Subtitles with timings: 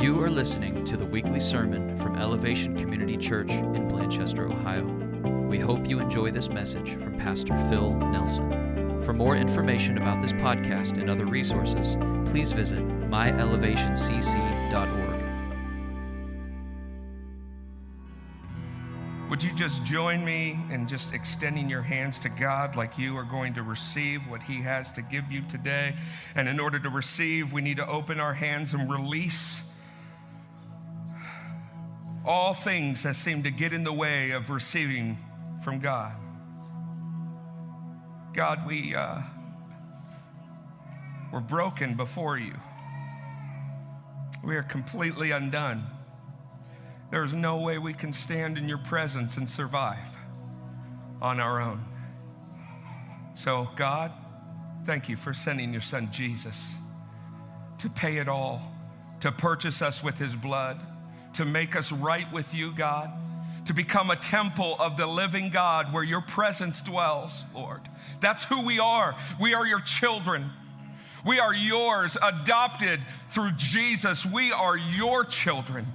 [0.00, 4.84] You are listening to the weekly sermon from Elevation Community Church in Blanchester, Ohio.
[5.48, 9.02] We hope you enjoy this message from Pastor Phil Nelson.
[9.02, 11.96] For more information about this podcast and other resources,
[12.30, 15.24] please visit myelevationcc.org.
[19.30, 23.24] Would you just join me in just extending your hands to God like you are
[23.24, 25.96] going to receive what He has to give you today?
[26.36, 29.64] And in order to receive, we need to open our hands and release
[32.28, 35.16] all things that seem to get in the way of receiving
[35.64, 36.12] from God.
[38.34, 39.22] God, we, uh,
[41.32, 42.52] we're broken before you.
[44.44, 45.86] We are completely undone.
[47.10, 50.14] There's no way we can stand in your presence and survive
[51.22, 51.82] on our own.
[53.36, 54.12] So, God,
[54.84, 56.68] thank you for sending your son Jesus
[57.78, 58.60] to pay it all,
[59.20, 60.78] to purchase us with his blood
[61.38, 63.12] to make us right with you, God,
[63.66, 67.80] to become a temple of the living God where your presence dwells, Lord.
[68.18, 69.14] That's who we are.
[69.40, 70.50] We are your children.
[71.24, 74.26] We are yours, adopted through Jesus.
[74.26, 75.86] We are your children.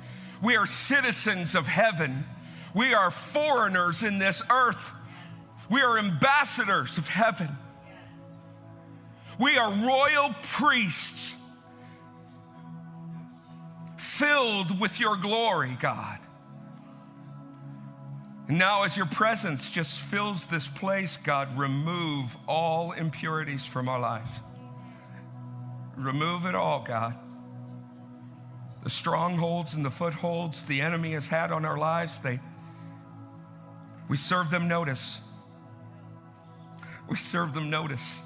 [0.41, 2.23] We are citizens of heaven.
[2.73, 4.93] We are foreigners in this earth.
[5.69, 7.49] We are ambassadors of heaven.
[9.37, 11.35] We are royal priests
[14.03, 16.19] filled with your glory, God.
[18.47, 23.99] And now, as your presence just fills this place, God, remove all impurities from our
[23.99, 24.31] lives.
[25.97, 27.17] Remove it all, God.
[28.83, 32.41] The strongholds and the footholds the enemy has had on our lives, they,
[34.09, 35.19] we serve them notice.
[37.09, 38.21] We serve them notice.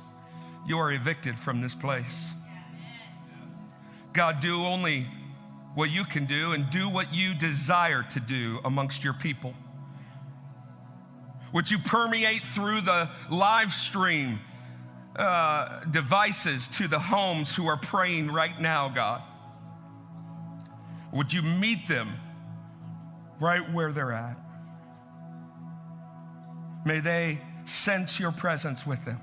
[0.66, 2.31] You are evicted from this place.
[4.14, 5.08] God, do only
[5.78, 9.53] what you can do and do what you desire to do amongst your people.
[11.54, 14.39] Would you permeate through the live stream
[15.16, 19.21] uh, devices to the homes who are praying right now, God?
[21.14, 22.11] Would you meet them
[23.39, 24.36] right where they're at?
[26.87, 29.21] May they sense your presence with them.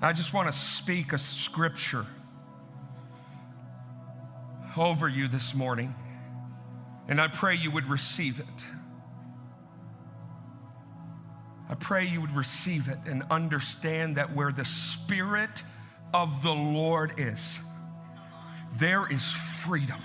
[0.00, 2.06] I just want to speak a scripture
[4.78, 5.94] over you this morning,
[7.08, 8.64] and I pray you would receive it.
[11.68, 15.62] I pray you would receive it and understand that where the Spirit
[16.14, 17.58] of the Lord is,
[18.78, 20.00] there is freedom.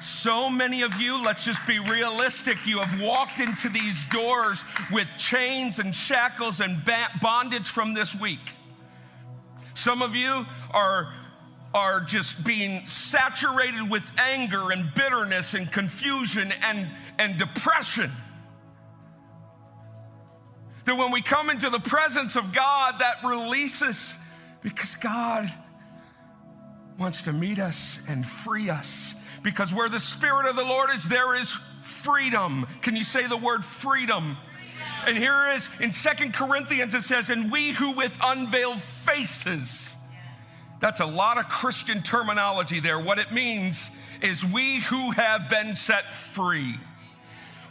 [0.00, 5.06] So many of you, let's just be realistic, you have walked into these doors with
[5.18, 6.82] chains and shackles and
[7.20, 8.54] bondage from this week.
[9.74, 11.12] Some of you are
[11.74, 18.10] are just being saturated with anger and bitterness and confusion and, and depression.
[20.86, 24.14] That when we come into the presence of God, that releases
[24.62, 25.52] because God
[26.98, 29.14] wants to meet us and free us.
[29.42, 31.50] Because where the Spirit of the Lord is, there is
[31.82, 32.66] freedom.
[32.82, 34.36] Can you say the word freedom?
[35.06, 39.87] And here is in Second Corinthians, it says, And we who with unveiled faces,
[40.80, 43.00] that's a lot of Christian terminology there.
[43.00, 43.90] What it means
[44.22, 46.74] is we who have been set free,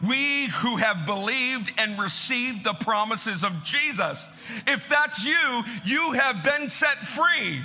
[0.05, 4.23] we who have believed and received the promises of Jesus.
[4.65, 7.61] If that's you, you have been set free.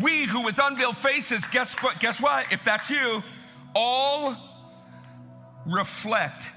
[0.00, 2.00] We who with unveiled faces, guess what?
[2.00, 2.52] Guess what?
[2.52, 3.22] If that's you,
[3.74, 4.36] all
[5.66, 6.48] reflect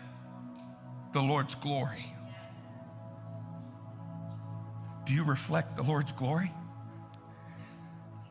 [1.14, 2.06] the Lord's glory.
[5.06, 6.52] Do you reflect the Lord's glory?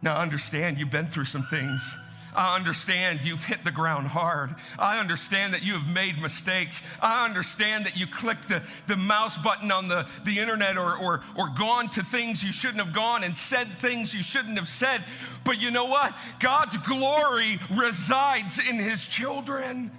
[0.04, 1.96] Now, understand you've been through some things.
[2.36, 4.54] I understand you've hit the ground hard.
[4.78, 6.82] I understand that you have made mistakes.
[7.00, 11.22] I understand that you clicked the, the mouse button on the, the internet or, or,
[11.38, 15.02] or gone to things you shouldn't have gone and said things you shouldn't have said.
[15.42, 16.14] But you know what?
[16.38, 19.90] God's glory resides in his children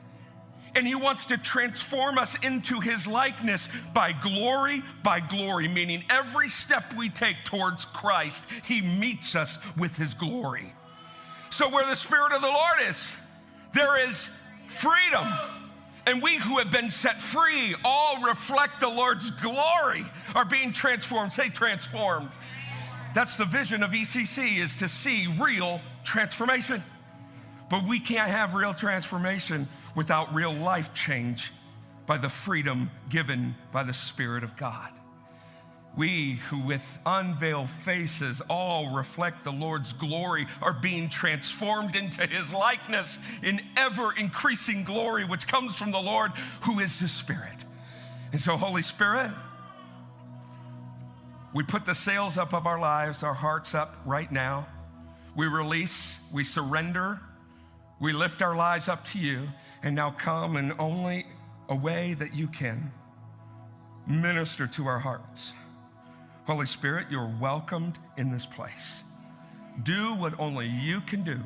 [0.76, 6.50] and He wants to transform us into His likeness by glory by glory, meaning every
[6.50, 10.74] step we take towards Christ, He meets us with His glory.
[11.50, 13.12] So, where the Spirit of the Lord is,
[13.74, 14.30] there is
[14.68, 15.28] freedom.
[16.08, 20.06] And we who have been set free all reflect the Lord's glory,
[20.36, 21.34] are being transformed.
[21.34, 22.30] Say, transformed.
[23.16, 26.84] That's the vision of ECC is to see real transformation.
[27.70, 31.52] But we can't have real transformation without real life change
[32.06, 34.92] by the freedom given by the Spirit of God.
[35.98, 42.54] we who with unveiled faces all reflect the Lord's glory are being transformed into his
[42.54, 46.32] likeness in ever increasing glory, which comes from the Lord
[46.62, 47.66] who is the Spirit.
[48.32, 49.32] And so, Holy Spirit,
[51.54, 54.68] we put the sails up of our lives, our hearts up right now.
[55.36, 57.20] We release, we surrender,
[58.00, 59.48] we lift our lives up to you,
[59.86, 61.28] and now come in only
[61.70, 62.92] a way that you can
[64.08, 65.54] minister to our hearts.
[66.46, 69.02] Holy Spirit, you're welcomed in this place.
[69.84, 71.40] Do what only you can do.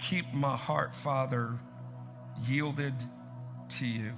[0.00, 1.58] Keep my heart, Father,
[2.46, 2.94] yielded
[3.78, 4.12] to you.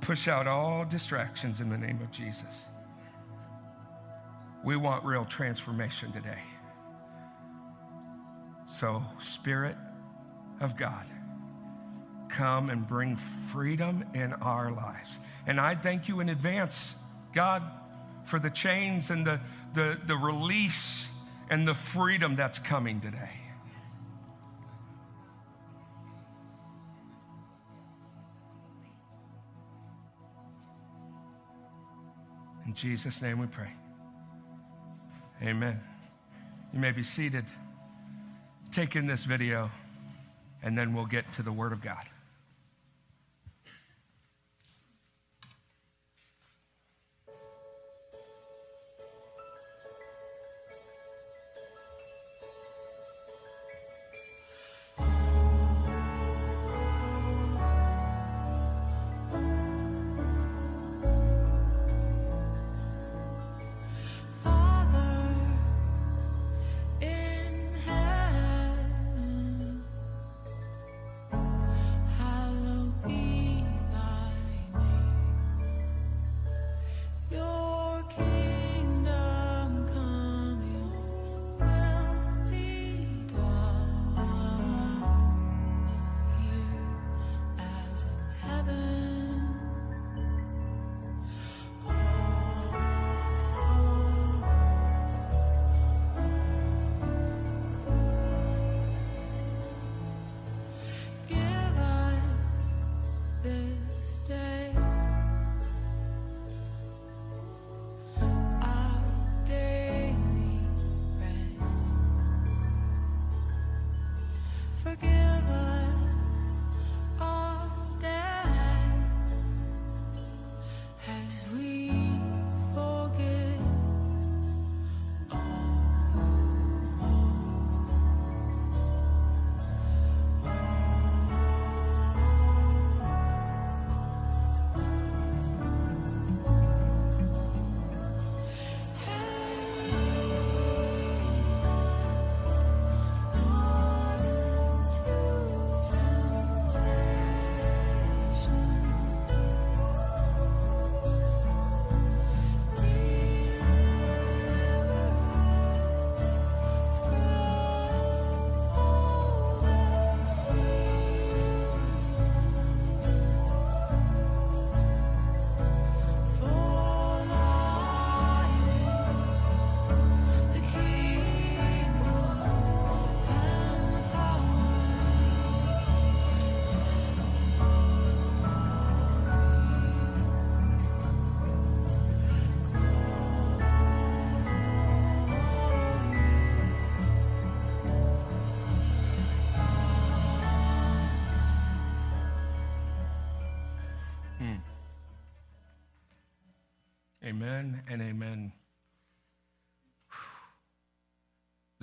[0.00, 2.73] Push out all distractions in the name of Jesus.
[4.64, 6.40] We want real transformation today.
[8.66, 9.76] So, Spirit,
[10.60, 11.06] of God
[12.28, 15.18] come and bring freedom in our lives.
[15.46, 16.94] And I thank you in advance,
[17.32, 17.62] God,
[18.24, 19.40] for the chains and the,
[19.74, 21.08] the, the release
[21.48, 23.30] and the freedom that's coming today.
[32.66, 33.70] In Jesus' name we pray.
[35.42, 35.80] Amen.
[36.72, 37.44] You may be seated.
[38.72, 39.70] Take in this video
[40.62, 42.04] and then we'll get to the Word of God.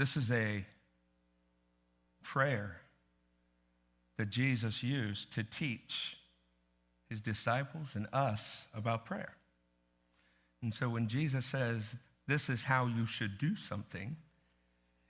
[0.01, 0.65] This is a
[2.24, 2.77] prayer
[4.17, 6.17] that Jesus used to teach
[7.08, 9.36] his disciples and us about prayer.
[10.63, 14.15] And so when Jesus says, This is how you should do something,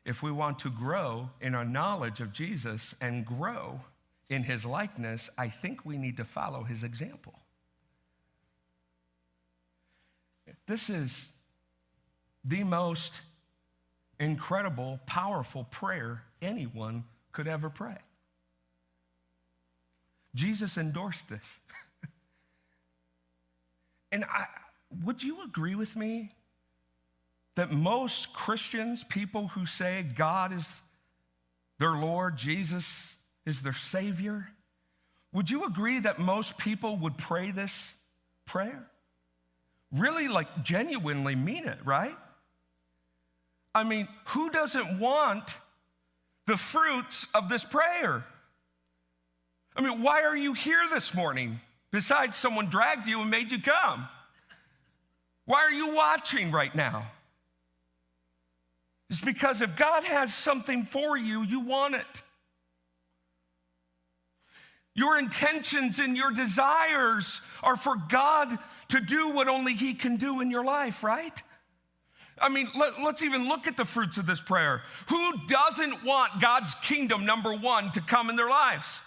[0.04, 3.80] if we want to grow in our knowledge of Jesus and grow
[4.28, 7.40] in his likeness, I think we need to follow his example.
[10.68, 11.30] This is
[12.44, 13.22] the most
[14.22, 17.98] incredible, powerful prayer anyone could ever pray.
[20.36, 21.60] Jesus endorsed this.
[24.12, 24.46] and I,
[25.04, 26.32] would you agree with me
[27.56, 30.82] that most Christians, people who say God is
[31.80, 34.48] their Lord, Jesus is their Savior,
[35.34, 37.92] would you agree that most people would pray this
[38.46, 38.86] prayer?
[39.92, 42.16] Really, like, genuinely mean it, right?
[43.74, 45.58] I mean, who doesn't want
[46.48, 48.26] the fruits of this prayer?
[49.76, 51.62] I mean, why are you here this morning
[51.92, 54.08] besides someone dragged you and made you come?
[55.46, 57.10] Why are you watching right now?
[59.10, 62.24] It's because if God has something for you, you want it.
[64.94, 68.58] Your intentions and your desires are for God
[68.90, 71.42] to do what only He can do in your life, right?
[72.42, 74.82] I mean, let, us even look at the fruits of this prayer.
[75.08, 79.00] Who doesn't want God's kingdom, number one, to come in their lives?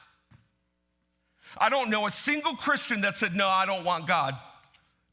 [1.59, 4.37] I don't know a single Christian that said, No, I don't want God,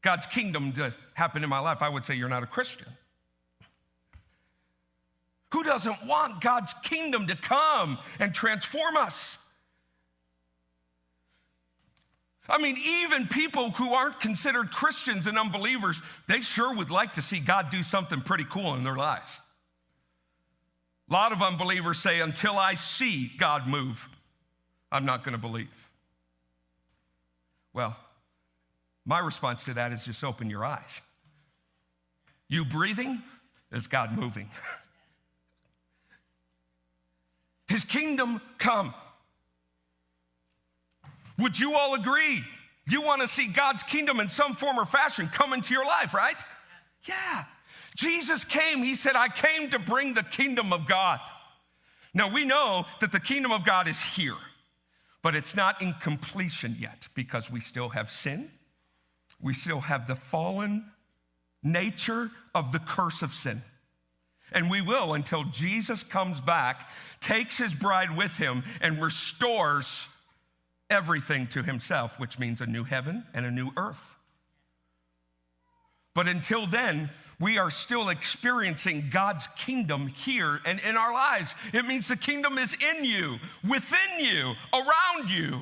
[0.02, 1.82] God's kingdom to happen in my life.
[1.82, 2.88] I would say, You're not a Christian.
[5.52, 9.38] Who doesn't want God's kingdom to come and transform us?
[12.48, 17.22] I mean, even people who aren't considered Christians and unbelievers, they sure would like to
[17.22, 19.40] see God do something pretty cool in their lives.
[21.08, 24.08] A lot of unbelievers say, until I see God move,
[24.90, 25.68] I'm not going to believe.
[27.72, 27.96] Well,
[29.04, 31.00] my response to that is just open your eyes.
[32.48, 33.22] You breathing
[33.70, 34.50] is God moving.
[37.68, 38.94] His kingdom come.
[41.38, 42.42] Would you all agree?
[42.86, 46.14] You want to see God's kingdom in some form or fashion come into your life,
[46.14, 46.40] right?
[47.04, 47.44] Yeah.
[47.96, 51.20] Jesus came, he said, I came to bring the kingdom of God.
[52.14, 54.36] Now we know that the kingdom of God is here,
[55.22, 58.50] but it's not in completion yet because we still have sin.
[59.40, 60.90] We still have the fallen
[61.62, 63.62] nature of the curse of sin.
[64.52, 70.06] And we will until Jesus comes back, takes his bride with him, and restores
[70.92, 74.14] everything to himself, which means a new heaven and a new earth.
[76.14, 81.54] But until then, we are still experiencing God's kingdom here and in our lives.
[81.72, 85.60] It means the kingdom is in you, within you, around you.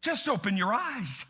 [0.00, 1.26] Just open your eyes.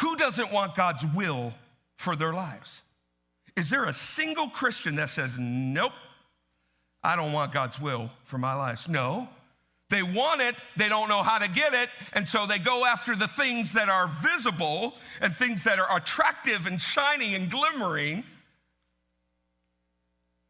[0.00, 1.52] Who doesn't want God's will
[1.96, 2.80] for their lives?
[3.54, 5.92] Is there a single Christian that says, Nope,
[7.04, 8.88] I don't want God's will for my life?
[8.88, 9.28] No.
[9.90, 13.16] They want it, they don't know how to get it, and so they go after
[13.16, 18.22] the things that are visible and things that are attractive and shiny and glimmering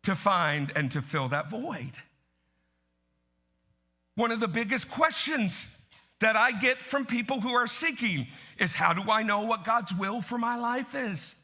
[0.02, 1.92] to find and to fill that void.
[4.14, 5.66] One of the biggest questions
[6.20, 8.26] that I get from people who are seeking
[8.58, 11.34] is how do I know what God's will for my life is?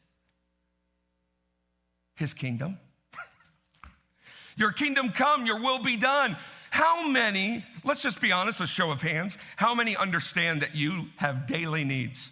[2.15, 2.79] His kingdom.
[4.59, 6.37] Your kingdom come, your will be done.
[6.76, 11.06] How many, let's just be honest, a show of hands, how many understand that you
[11.16, 12.30] have daily needs?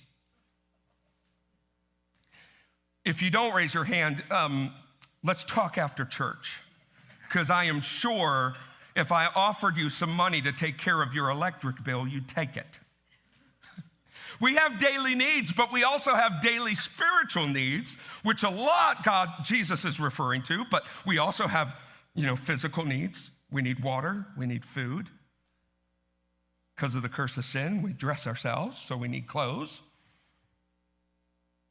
[3.07, 4.75] If you don't raise your hand, um,
[5.23, 6.61] let's talk after church.
[7.27, 8.55] Because I am sure
[8.95, 12.59] if I offered you some money to take care of your electric bill, you'd take
[12.59, 12.79] it.
[14.43, 19.29] We have daily needs, but we also have daily spiritual needs, which a lot God,
[19.43, 21.81] Jesus is referring to, but we also have,
[22.15, 23.31] you know, physical needs.
[23.51, 25.09] We need water, we need food.
[26.75, 29.81] Because of the curse of sin, we dress ourselves, so we need clothes.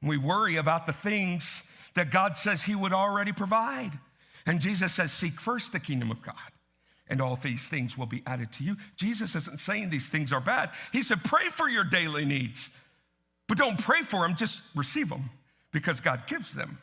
[0.02, 1.64] We worry about the things
[1.96, 3.92] that God says He would already provide.
[4.46, 6.36] And Jesus says, Seek first the kingdom of God,
[7.08, 8.78] and all these things will be added to you.
[8.96, 10.72] Jesus isn't saying these things are bad.
[10.92, 12.70] He said, Pray for your daily needs,
[13.48, 15.30] but don't pray for them, just receive them
[15.72, 16.78] because God gives them.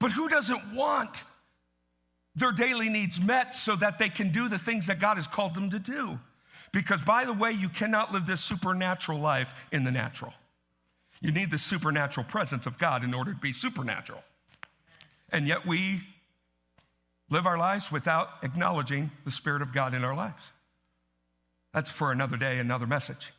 [0.00, 1.24] But who doesn't want
[2.38, 5.54] their daily needs met so that they can do the things that God has called
[5.54, 6.18] them to do.
[6.72, 10.34] Because, by the way, you cannot live this supernatural life in the natural.
[11.20, 14.22] You need the supernatural presence of God in order to be supernatural.
[15.30, 16.02] And yet we
[17.30, 20.52] live our lives without acknowledging the Spirit of God in our lives.
[21.74, 23.32] That's for another day, another message.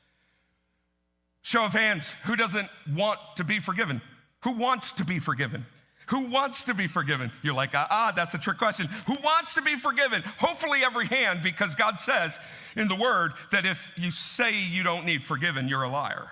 [1.42, 4.02] Show of hands who doesn't want to be forgiven?
[4.44, 5.66] Who wants to be forgiven?
[6.10, 7.32] Who wants to be forgiven?
[7.44, 8.88] You're like, ah, ah, that's a trick question.
[9.06, 10.24] Who wants to be forgiven?
[10.40, 12.38] Hopefully, every hand, because God says
[12.76, 16.28] in the word that if you say you don't need forgiven, you're a liar.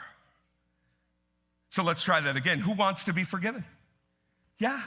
[1.69, 2.59] So let's try that again.
[2.59, 3.63] Who wants to be forgiven?
[4.57, 4.81] Yeah,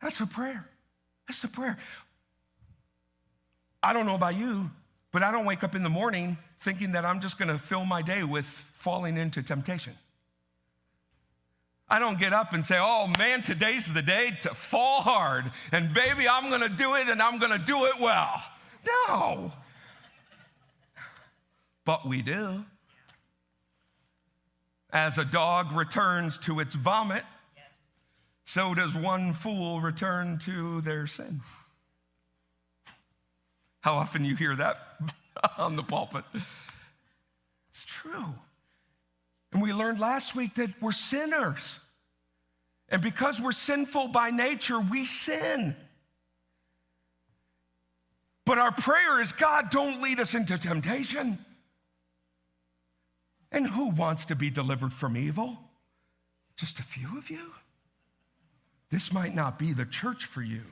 [0.00, 0.68] that's a prayer.
[1.28, 1.78] That's a prayer.
[3.84, 4.70] I don't know about you,
[5.12, 7.84] but I don't wake up in the morning thinking that I'm just going to fill
[7.84, 9.94] my day with falling into temptation.
[11.92, 15.52] I don't get up and say, oh man, today's the day to fall hard.
[15.72, 18.42] And baby, I'm to do it and I'm to do it well.
[18.86, 19.52] No.
[21.84, 22.64] But we do.
[24.90, 27.24] As a dog returns to its vomit,
[28.46, 31.42] so does one fool return to their sin.
[33.82, 34.78] How often you hear that
[35.58, 36.24] on the pulpit?
[37.70, 38.32] It's true.
[39.52, 41.78] And we learned last week that we're sinners.
[42.88, 45.76] And because we're sinful by nature, we sin.
[48.44, 51.38] But our prayer is God, don't lead us into temptation.
[53.50, 55.58] And who wants to be delivered from evil?
[56.56, 57.52] Just a few of you?
[58.90, 60.62] This might not be the church for you.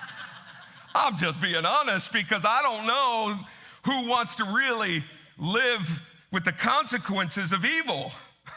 [0.94, 3.38] I'm just being honest because I don't know
[3.84, 5.04] who wants to really
[5.38, 8.12] live with the consequences of evil.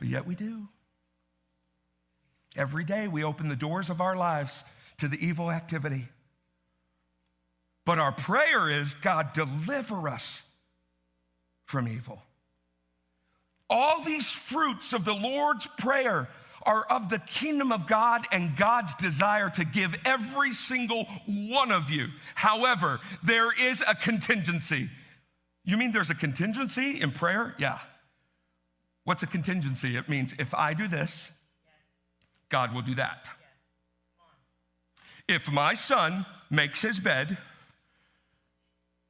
[0.00, 0.68] But yet we do.
[2.56, 4.64] Every day we open the doors of our lives
[4.98, 6.08] to the evil activity.
[7.84, 10.42] But our prayer is God, deliver us
[11.66, 12.22] from evil.
[13.68, 16.28] All these fruits of the Lord's Prayer
[16.62, 21.90] are of the kingdom of God and God's desire to give every single one of
[21.90, 22.08] you.
[22.34, 24.88] However, there is a contingency.
[25.64, 27.54] You mean there's a contingency in prayer?
[27.58, 27.78] Yeah.
[29.04, 29.96] What's a contingency?
[29.96, 31.30] It means if I do this,
[32.48, 33.28] God will do that.
[35.26, 37.38] If my son makes his bed,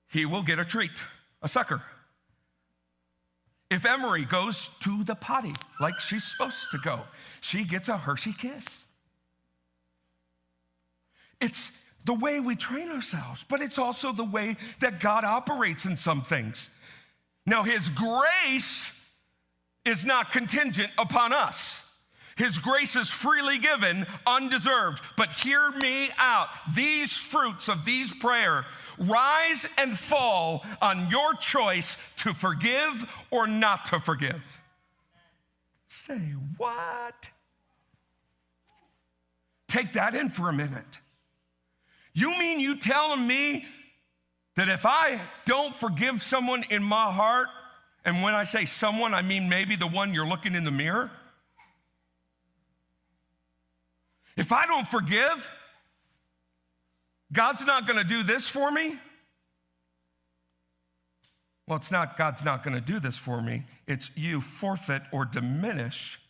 [0.09, 1.03] he will get a treat,
[1.43, 1.83] a sucker.
[3.71, 7.03] If Emery goes to the potty like she's supposed to go,
[7.41, 8.85] she gets a Hershey kiss.
[11.41, 11.73] It's
[12.05, 16.23] the way we train ourselves, but it's also the way that God operates in some
[16.23, 16.69] things.
[17.47, 18.93] Now, His grace
[19.85, 21.81] is not contingent upon us.
[22.37, 25.01] His grace is freely given, undeserved.
[25.17, 26.49] But hear me out.
[26.75, 28.67] These fruits of these prayer
[28.99, 34.61] rise and fall on your choice to forgive or not to forgive.
[35.89, 37.31] Say what?
[39.69, 40.99] Take that in for a minute.
[42.15, 43.67] You mean you telling me
[44.55, 47.49] that if I don't forgive someone in my heart,
[48.05, 51.11] and when I say someone, I mean maybe the one you're looking in the mirror?
[54.37, 55.53] If I don't forgive,
[57.33, 58.99] God's not going to do this for me?
[61.67, 63.65] Well, it's not God's not going to do this for me.
[63.87, 66.21] It's you forfeit or diminish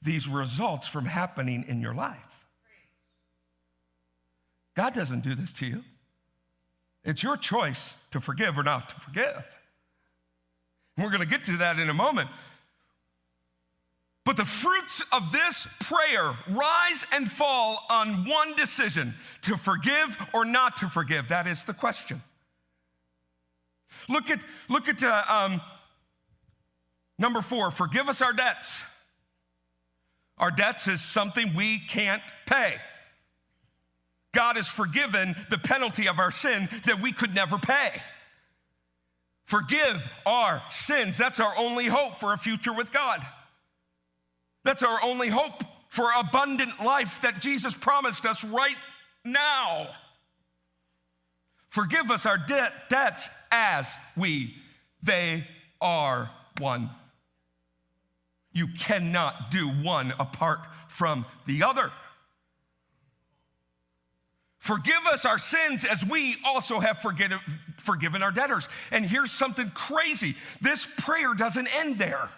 [0.00, 2.27] these results from happening in your life.
[4.78, 5.82] God doesn't do this to you.
[7.02, 9.44] It's your choice to forgive or not to forgive.
[10.96, 12.30] And we're going to get to that in a moment.
[14.24, 20.44] But the fruits of this prayer rise and fall on one decision to forgive or
[20.44, 21.26] not to forgive.
[21.26, 22.22] That is the question.
[24.08, 24.38] Look at,
[24.68, 25.60] look at uh, um,
[27.18, 28.80] number four forgive us our debts.
[30.36, 32.76] Our debts is something we can't pay.
[34.38, 37.90] God has forgiven the penalty of our sin that we could never pay.
[39.46, 41.16] Forgive our sins.
[41.16, 43.20] That's our only hope for a future with God.
[44.62, 48.76] That's our only hope for abundant life that Jesus promised us right
[49.24, 49.88] now.
[51.68, 54.54] Forgive us our de- debts as we,
[55.02, 55.48] they
[55.80, 56.90] are one.
[58.52, 61.90] You cannot do one apart from the other.
[64.68, 68.68] Forgive us our sins as we also have forgiven our debtors.
[68.90, 72.28] And here's something crazy this prayer doesn't end there.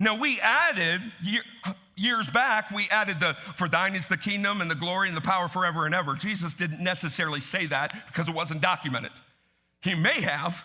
[0.00, 1.02] Now, we added,
[1.96, 5.20] years back, we added the, for thine is the kingdom and the glory and the
[5.20, 6.14] power forever and ever.
[6.14, 9.12] Jesus didn't necessarily say that because it wasn't documented.
[9.82, 10.64] He may have,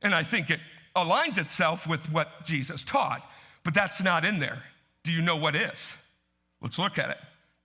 [0.00, 0.60] and I think it
[0.94, 3.28] aligns itself with what Jesus taught,
[3.64, 4.62] but that's not in there.
[5.02, 5.92] Do you know what is?
[6.60, 7.18] Let's look at it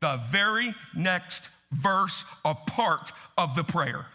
[0.04, 4.06] the very next verse, a part of the prayer.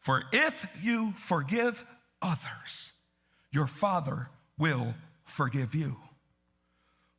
[0.00, 1.82] For if you forgive
[2.20, 2.92] others,
[3.50, 4.94] your Father will
[5.24, 5.96] forgive you.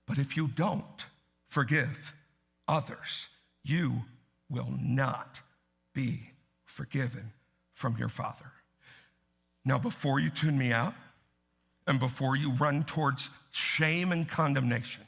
[0.06, 1.08] But if you don't
[1.48, 2.14] forgive
[2.68, 3.26] others,
[3.64, 4.04] you
[4.48, 5.42] will not
[5.96, 6.30] be
[6.66, 7.34] forgiven
[7.74, 8.52] from your Father.
[9.66, 10.94] Now, before you tune me out
[11.88, 15.07] and before you run towards shame and condemnation,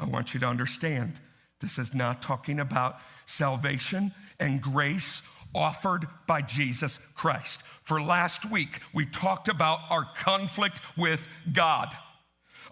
[0.00, 1.20] I want you to understand
[1.60, 5.22] this is not talking about salvation and grace
[5.54, 7.60] offered by Jesus Christ.
[7.82, 11.94] For last week, we talked about our conflict with God.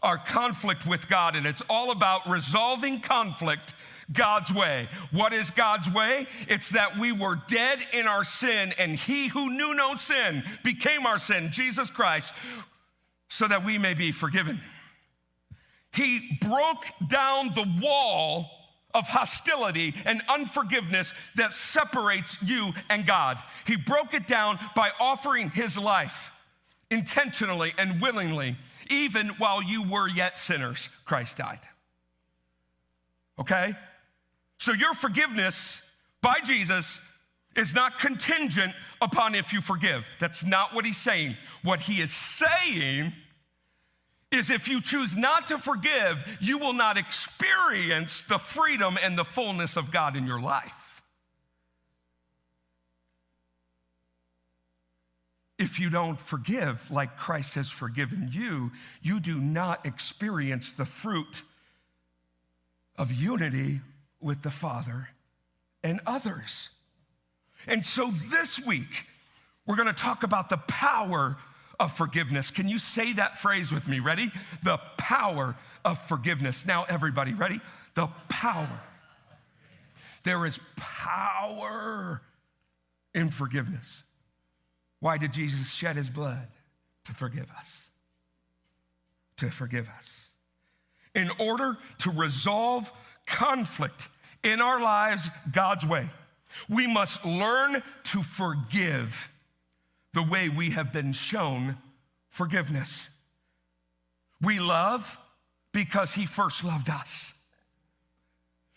[0.02, 3.74] Our conflict with God, and it's all about resolving conflict
[4.10, 4.88] God's way.
[5.10, 6.26] What is God's way?
[6.46, 11.04] It's that we were dead in our sin, and He who knew no sin became
[11.04, 12.32] our sin, Jesus Christ,
[13.28, 14.60] so that we may be forgiven.
[15.98, 18.48] He broke down the wall
[18.94, 23.42] of hostility and unforgiveness that separates you and God.
[23.66, 26.30] He broke it down by offering his life
[26.88, 28.56] intentionally and willingly,
[28.88, 30.88] even while you were yet sinners.
[31.04, 31.58] Christ died.
[33.40, 33.74] Okay?
[34.58, 35.82] So your forgiveness
[36.20, 37.00] by Jesus
[37.56, 40.06] is not contingent upon if you forgive.
[40.20, 41.36] That's not what he's saying.
[41.64, 43.14] What he is saying
[44.30, 49.24] is if you choose not to forgive, you will not experience the freedom and the
[49.24, 51.02] fullness of God in your life.
[55.58, 58.70] If you don't forgive like Christ has forgiven you,
[59.02, 61.42] you do not experience the fruit
[62.96, 63.80] of unity
[64.20, 65.08] with the Father
[65.82, 66.68] and others.
[67.66, 69.06] And so this week,
[69.66, 71.36] we're going to talk about the power
[71.78, 72.50] of forgiveness.
[72.50, 74.00] Can you say that phrase with me?
[74.00, 74.32] Ready?
[74.62, 76.64] The power of forgiveness.
[76.66, 77.60] Now, everybody, ready?
[77.94, 78.80] The power.
[80.24, 82.22] There is power
[83.14, 84.02] in forgiveness.
[85.00, 86.48] Why did Jesus shed his blood?
[87.04, 87.88] To forgive us.
[89.38, 90.30] To forgive us.
[91.14, 92.92] In order to resolve
[93.26, 94.08] conflict
[94.42, 96.08] in our lives God's way,
[96.68, 99.30] we must learn to forgive
[100.14, 101.76] the way we have been shown
[102.28, 103.08] forgiveness.
[104.40, 105.18] We love
[105.72, 107.34] because He first loved us.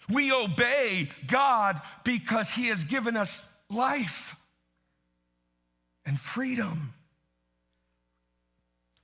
[0.09, 4.35] We obey God because He has given us life
[6.05, 6.93] and freedom.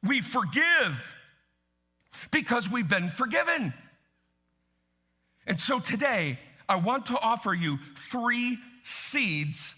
[0.03, 1.15] We forgive
[2.31, 3.73] because we've been forgiven.
[5.45, 9.75] And so today, I want to offer you three seeds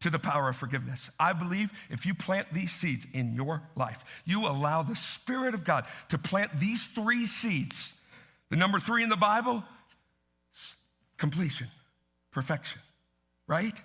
[0.00, 1.10] to the power of forgiveness.
[1.18, 5.64] I believe if you plant these seeds in your life, you allow the Spirit of
[5.64, 7.94] God to plant these three seeds.
[8.50, 9.64] The number three in the Bible,
[11.16, 11.68] completion,
[12.30, 12.80] perfection,
[13.46, 13.80] right?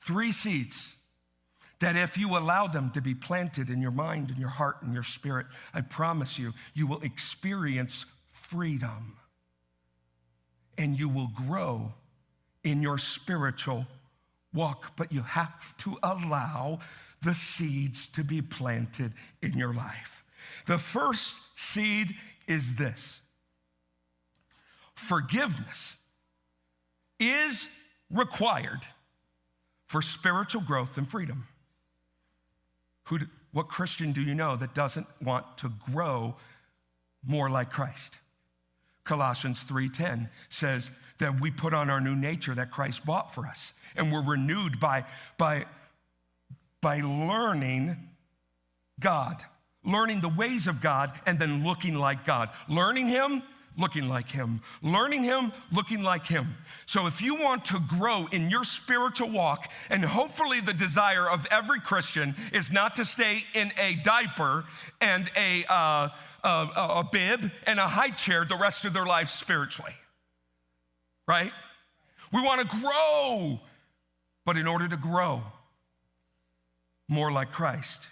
[0.00, 0.96] Three seeds
[1.80, 4.92] that if you allow them to be planted in your mind and your heart and
[4.92, 9.16] your spirit, I promise you, you will experience freedom
[10.76, 11.92] and you will grow
[12.64, 13.86] in your spiritual
[14.52, 16.80] walk, but you have to allow
[17.22, 20.24] the seeds to be planted in your life.
[20.66, 22.14] The first seed
[22.46, 23.20] is this
[24.94, 25.96] forgiveness
[27.20, 27.66] is
[28.10, 28.80] required
[29.86, 31.46] for spiritual growth and freedom.
[33.04, 33.20] Who,
[33.52, 36.36] what Christian do you know that doesn't want to grow
[37.26, 38.18] more like Christ?
[39.04, 43.72] Colossians 3:10 says that we put on our new nature that Christ bought for us
[43.96, 45.04] and we're renewed by
[45.36, 45.66] by
[46.80, 47.96] by learning
[49.00, 49.42] God,
[49.84, 52.50] learning the ways of God and then looking like God.
[52.68, 53.42] Learning him,
[53.76, 54.60] looking like him.
[54.82, 56.54] Learning him, looking like him.
[56.86, 61.46] So if you want to grow in your spiritual walk and hopefully the desire of
[61.50, 64.64] every Christian is not to stay in a diaper
[65.00, 66.08] and a uh,
[66.44, 69.94] a, a bib and a high chair the rest of their life spiritually.
[71.28, 71.52] Right?
[72.32, 73.60] We want to grow,
[74.46, 75.42] but in order to grow
[77.06, 78.08] more like Christ,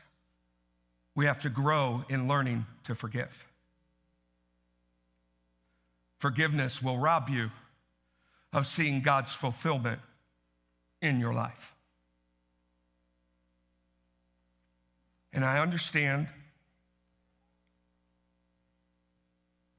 [1.14, 3.46] we have to grow in learning to forgive.
[6.18, 7.50] Forgiveness will rob you
[8.52, 10.00] of seeing God's fulfillment
[11.00, 11.74] in your life.
[15.32, 16.28] And I understand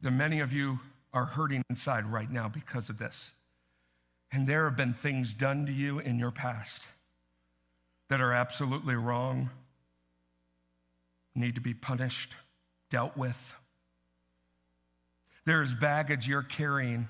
[0.01, 0.79] that many of you
[1.13, 3.31] are hurting inside right now because of this.
[4.31, 6.87] And there have been things done to you in your past
[8.09, 9.49] that are absolutely wrong,
[11.35, 12.33] need to be punished,
[12.89, 13.55] dealt with.
[15.45, 17.07] There is baggage you're carrying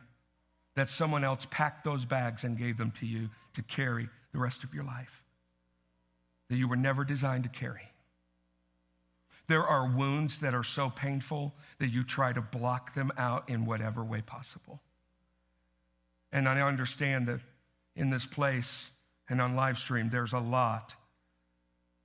[0.75, 4.63] that someone else packed those bags and gave them to you to carry the rest
[4.63, 5.23] of your life
[6.49, 7.89] that you were never designed to carry.
[9.47, 13.65] There are wounds that are so painful that you try to block them out in
[13.65, 14.81] whatever way possible.
[16.31, 17.39] And I understand that
[17.95, 18.89] in this place
[19.29, 20.95] and on live stream, there's a lot,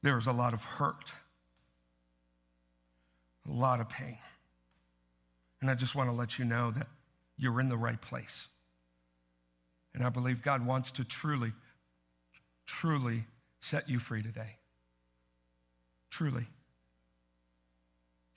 [0.03, 1.13] there's a lot of hurt,
[3.49, 4.19] a lot of pain.
[5.61, 6.87] And I just want to let you know that
[7.37, 8.49] you're in the right place.
[9.95, 11.53] And I believe God wants to truly,
[12.67, 13.25] truly
[13.61, 14.57] set you free today.
[16.11, 16.47] Truly.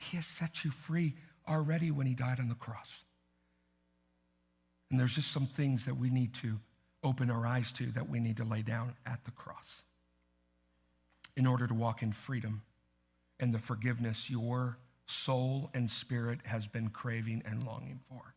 [0.10, 1.14] He has set you free
[1.48, 3.04] already when He died on the cross.
[4.90, 6.60] And there's just some things that we need to
[7.04, 9.84] open our eyes to that we need to lay down at the cross
[11.38, 12.62] in order to walk in freedom
[13.40, 18.34] and the forgiveness your soul and spirit has been craving and longing for.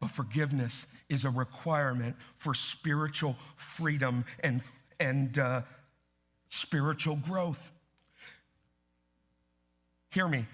[0.00, 4.60] But forgiveness is a requirement for spiritual freedom and,
[5.00, 5.62] and uh,
[6.50, 7.72] spiritual growth.
[10.10, 10.46] Hear me.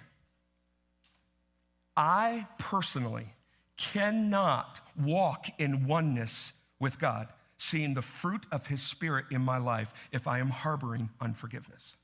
[1.97, 3.35] I personally
[3.77, 9.93] cannot walk in oneness with God, seeing the fruit of His Spirit in my life,
[10.11, 11.95] if I am harboring unforgiveness.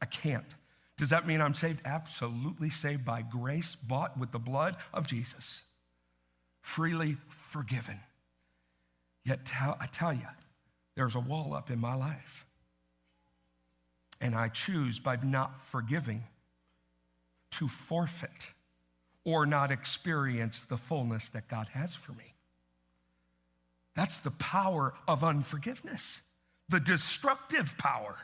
[0.00, 0.54] I can't.
[0.96, 1.80] Does that mean I'm saved?
[1.84, 5.62] Absolutely saved by grace, bought with the blood of Jesus,
[6.60, 8.00] freely forgiven.
[9.24, 10.26] Yet I tell you,
[10.96, 12.46] there's a wall up in my life.
[14.20, 16.24] And I choose by not forgiving
[17.52, 18.48] to forfeit
[19.24, 22.34] or not experience the fullness that God has for me.
[23.94, 26.20] That's the power of unforgiveness,
[26.68, 28.16] the destructive power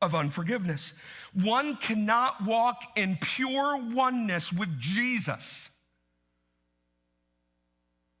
[0.00, 0.94] of unforgiveness.
[1.32, 5.70] One cannot walk in pure oneness with Jesus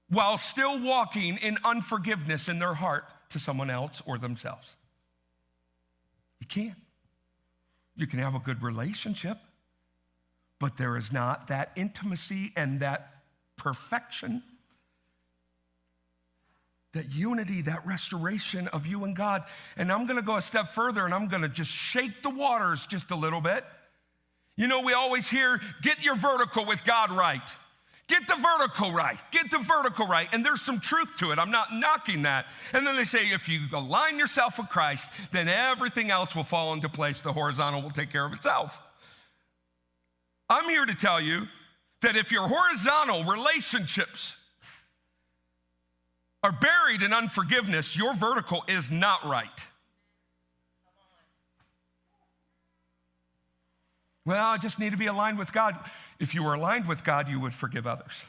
[0.08, 4.76] while still walking in unforgiveness in their heart to someone else or themselves.
[6.40, 6.83] You can't.
[7.96, 9.38] You can have a good relationship
[10.64, 13.22] but there is not that intimacy and that
[13.56, 14.42] perfection,
[16.92, 19.44] that unity, that restoration of you and God.
[19.76, 23.10] And I'm gonna go a step further and I'm gonna just shake the waters just
[23.10, 23.64] a little bit.
[24.56, 27.52] You know, we always hear, get your vertical with God right.
[28.06, 29.18] Get the vertical right.
[29.30, 30.28] Get the vertical right.
[30.32, 31.38] And there's some truth to it.
[31.38, 32.46] I'm not knocking that.
[32.72, 36.74] And then they say, if you align yourself with Christ, then everything else will fall
[36.74, 37.22] into place.
[37.22, 38.80] The horizontal will take care of itself.
[40.50, 41.48] I'm here to tell you
[42.02, 44.36] that if your horizontal relationships
[46.42, 49.64] are buried in unforgiveness, your vertical is not right.
[54.26, 55.78] Well, I just need to be aligned with God.
[56.24, 58.24] If you were aligned with God, you would forgive others.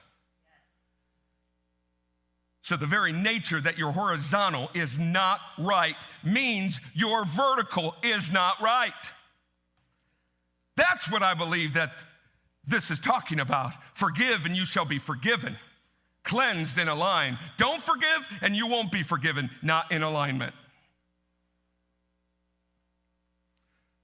[2.62, 8.62] So, the very nature that your horizontal is not right means your vertical is not
[8.62, 8.92] right.
[10.76, 11.94] That's what I believe that
[12.68, 13.72] this is talking about.
[13.94, 15.56] Forgive and you shall be forgiven.
[16.24, 17.38] Cleansed and aligned.
[17.56, 20.54] Don't forgive and you won't be forgiven, not in alignment.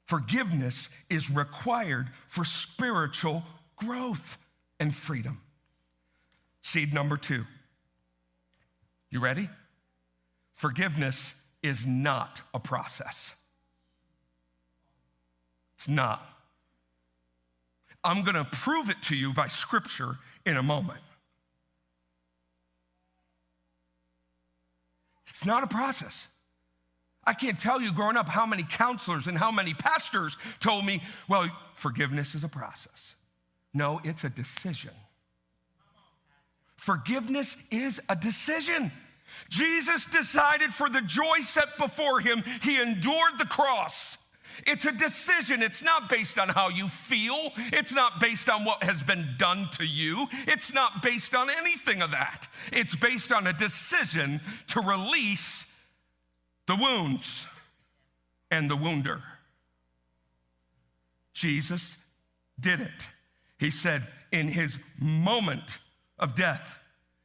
[0.05, 3.43] Forgiveness is required for spiritual
[3.85, 4.37] growth
[4.79, 5.41] and freedom.
[6.61, 7.45] Seed number two.
[9.09, 9.49] You ready?
[10.53, 13.33] Forgiveness is not a process.
[15.75, 16.25] It's not.
[18.03, 21.01] I'm going to prove it to you by scripture in a moment.
[25.27, 26.27] It's not a process.
[27.23, 31.03] I can't tell you growing up how many counselors and how many pastors told me,
[31.27, 33.15] well, forgiveness is a process.
[33.73, 34.91] No, it's a decision.
[36.75, 38.91] Forgiveness is a decision.
[39.49, 44.17] Jesus decided for the joy set before him, he endured the cross.
[44.67, 45.61] It's a decision.
[45.61, 47.51] It's not based on how you feel.
[47.57, 50.27] It's not based on what has been done to you.
[50.47, 52.47] It's not based on anything of that.
[52.71, 55.65] It's based on a decision to release
[56.67, 57.45] the wounds
[58.49, 59.23] and the wounder.
[61.33, 61.97] Jesus
[62.59, 63.09] did it.
[63.61, 65.77] He said, in his moment
[66.17, 66.79] of death,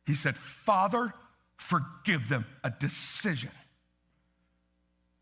[0.05, 1.15] he said, Father,
[1.57, 2.45] forgive them.
[2.63, 3.49] A decision,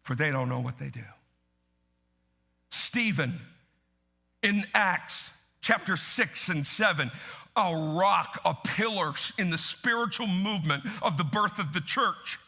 [0.03, 1.05] for they don't know what they do.
[2.73, 3.39] Stephen
[4.43, 7.13] in Acts chapter 6 and 7,
[7.55, 12.41] a rock, a pillar in the spiritual movement of the birth of the church.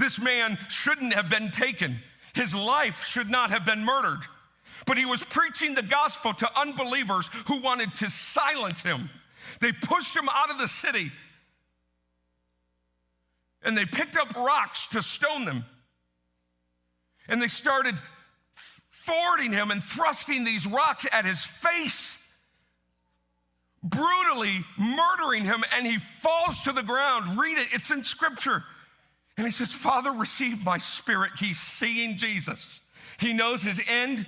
[0.00, 2.00] This man shouldn't have been taken.
[2.34, 4.26] His life should not have been murdered.
[4.86, 9.10] But he was preaching the gospel to unbelievers who wanted to silence him.
[9.60, 11.12] They pushed him out of the city
[13.64, 15.64] and they picked up rocks to stone them.
[17.28, 17.94] And they started
[18.92, 22.18] thwarting him and thrusting these rocks at his face,
[23.82, 27.38] brutally murdering him, and he falls to the ground.
[27.38, 28.64] Read it, it's in scripture.
[29.36, 31.32] And he says, Father, receive my spirit.
[31.38, 32.80] He's seeing Jesus.
[33.18, 34.26] He knows his end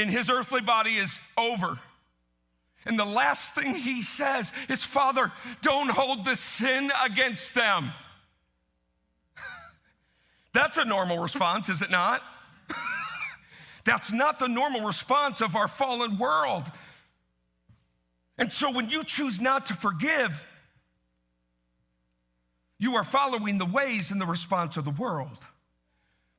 [0.00, 1.78] in his earthly body is over.
[2.86, 5.30] And the last thing he says is, Father,
[5.62, 7.92] don't hold this sin against them.
[10.54, 12.22] That's a normal response, is it not?
[13.84, 16.64] That's not the normal response of our fallen world.
[18.38, 20.46] And so when you choose not to forgive,
[22.78, 25.38] you are following the ways and the response of the world.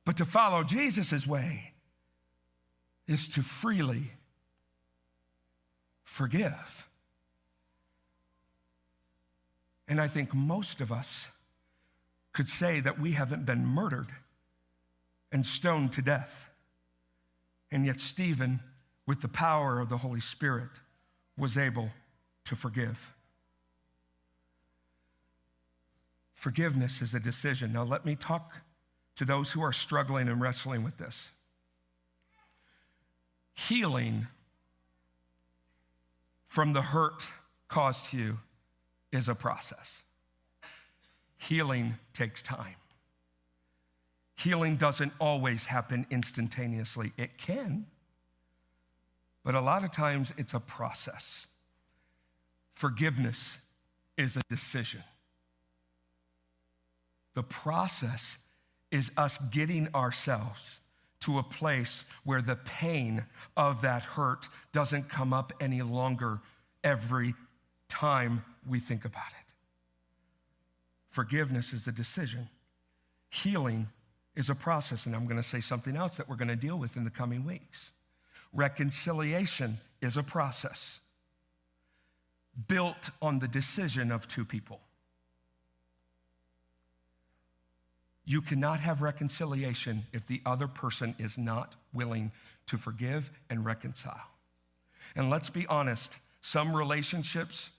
[0.04, 1.71] But to follow Jesus' way
[3.06, 4.12] is to freely
[6.04, 6.88] forgive.
[9.88, 11.28] And I think most of us
[12.32, 14.08] could say that we haven't been murdered
[15.30, 16.48] and stoned to death.
[17.70, 18.60] And yet, Stephen,
[19.06, 20.70] with the power of the Holy Spirit,
[21.36, 21.90] was able
[22.44, 23.12] to forgive.
[26.34, 27.72] Forgiveness is a decision.
[27.72, 28.52] Now, let me talk
[29.16, 31.28] to those who are struggling and wrestling with this.
[33.54, 34.26] Healing
[36.48, 37.22] from the hurt
[37.68, 38.38] caused to you
[39.10, 40.02] is a process.
[41.38, 42.76] Healing takes time.
[44.36, 47.12] Healing doesn't always happen instantaneously.
[47.16, 47.86] It can,
[49.44, 51.46] but a lot of times it's a process.
[52.72, 53.56] Forgiveness
[54.16, 55.02] is a decision.
[57.34, 58.36] The process
[58.90, 60.80] is us getting ourselves
[61.22, 63.24] to a place where the pain
[63.56, 66.40] of that hurt doesn't come up any longer
[66.84, 67.34] every
[67.88, 69.52] time we think about it.
[71.08, 72.48] Forgiveness is a decision.
[73.30, 73.88] Healing
[74.34, 76.78] is a process, and I'm going to say something else that we're going to deal
[76.78, 77.90] with in the coming weeks.
[78.52, 81.00] Reconciliation is a process
[82.68, 84.80] built on the decision of two people.
[88.24, 92.32] You cannot have reconciliation if the other person is not willing
[92.66, 94.30] to forgive and reconcile.
[95.16, 97.70] And let's be honest, some relationships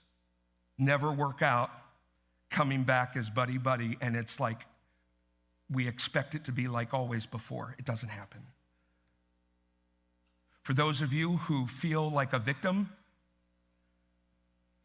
[0.78, 1.70] never work out
[2.50, 4.66] coming back as buddy buddy, and it's like
[5.70, 7.74] we expect it to be like always before.
[7.78, 8.40] It doesn't happen.
[10.62, 12.90] For those of you who feel like a victim,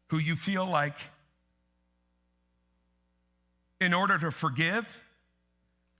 [0.08, 0.98] who you feel like
[3.80, 5.02] in order to forgive,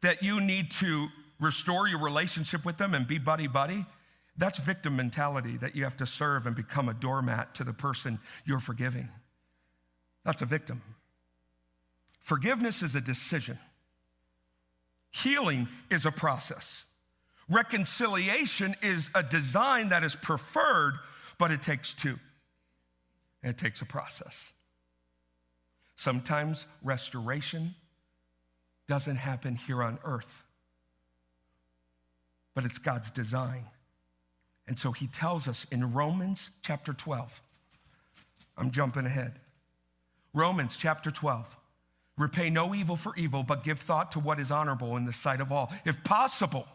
[0.02, 1.08] that you need to
[1.38, 3.86] restore your relationship with them and be buddy buddy,
[4.36, 8.18] that's victim mentality that you have to serve and become a doormat to the person
[8.44, 9.08] you're forgiving.
[10.24, 10.82] That's a victim.
[12.20, 13.58] Forgiveness is a decision,
[15.10, 16.84] healing is a process.
[17.48, 20.94] Reconciliation is a design that is preferred,
[21.36, 22.16] but it takes two.
[23.42, 24.52] It takes a process.
[25.96, 27.74] Sometimes restoration
[28.90, 30.42] doesn't happen here on earth,
[32.56, 33.66] but it's God's design.
[34.66, 37.40] And so he tells us in Romans chapter 12,
[38.58, 39.38] I'm jumping ahead.
[40.34, 41.56] Romans chapter 12.
[42.18, 45.40] Repay no evil for evil, but give thought to what is honorable in the sight
[45.40, 45.72] of all.
[45.84, 46.66] If possible,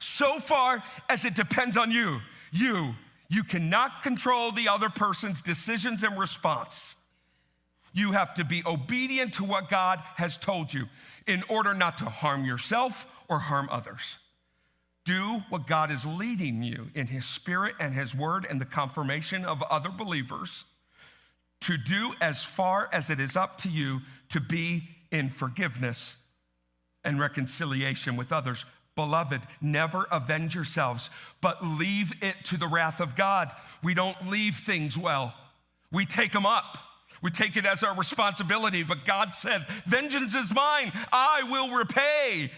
[0.00, 2.18] so far as it depends on you,
[2.50, 2.96] you,
[3.28, 6.96] you cannot control the other person's decisions and response.
[7.92, 10.86] You have to be obedient to what God has told you
[11.26, 14.18] in order not to harm yourself or harm others.
[15.04, 19.44] Do what God is leading you in His Spirit and His Word and the confirmation
[19.44, 20.64] of other believers
[21.62, 24.00] to do as far as it is up to you
[24.30, 26.16] to be in forgiveness
[27.04, 28.64] and reconciliation with others.
[28.94, 33.50] Beloved, never avenge yourselves, but leave it to the wrath of God.
[33.82, 35.34] We don't leave things well,
[35.90, 36.78] we take them up.
[37.22, 42.50] We take it as our responsibility, but God said, Vengeance is mine, I will repay.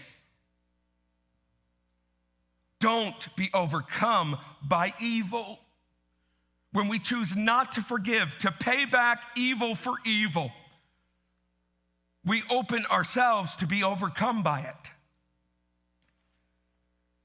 [2.79, 5.59] Don't be overcome by evil.
[6.71, 10.51] When we choose not to forgive, to pay back evil for evil,
[12.25, 14.91] we open ourselves to be overcome by it.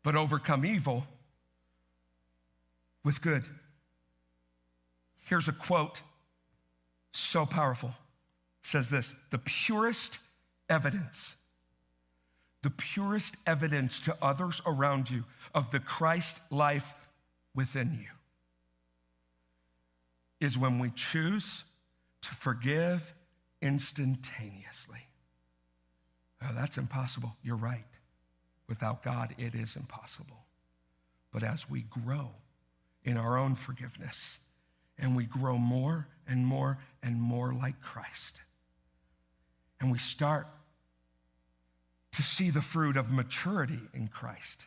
[0.03, 1.07] But overcome evil
[3.05, 3.45] with good.
[5.21, 6.03] Here's a quote
[7.19, 7.95] so powerful.
[8.63, 10.19] says this the purest
[10.69, 11.37] evidence,
[12.63, 16.95] the purest evidence to others around you of the Christ life
[17.55, 18.09] within you
[20.41, 21.65] is when we choose
[22.23, 23.13] to forgive
[23.61, 25.09] instantaneously.
[26.43, 27.37] Oh, that's impossible.
[27.43, 27.85] You're right.
[28.69, 30.45] Without God, it is impossible.
[31.33, 32.31] But as we grow
[33.05, 34.39] in our own forgiveness,
[34.99, 38.41] and we grow more and more and more like Christ.
[39.81, 40.49] And we start
[42.13, 44.67] to see the fruit of maturity in Christ.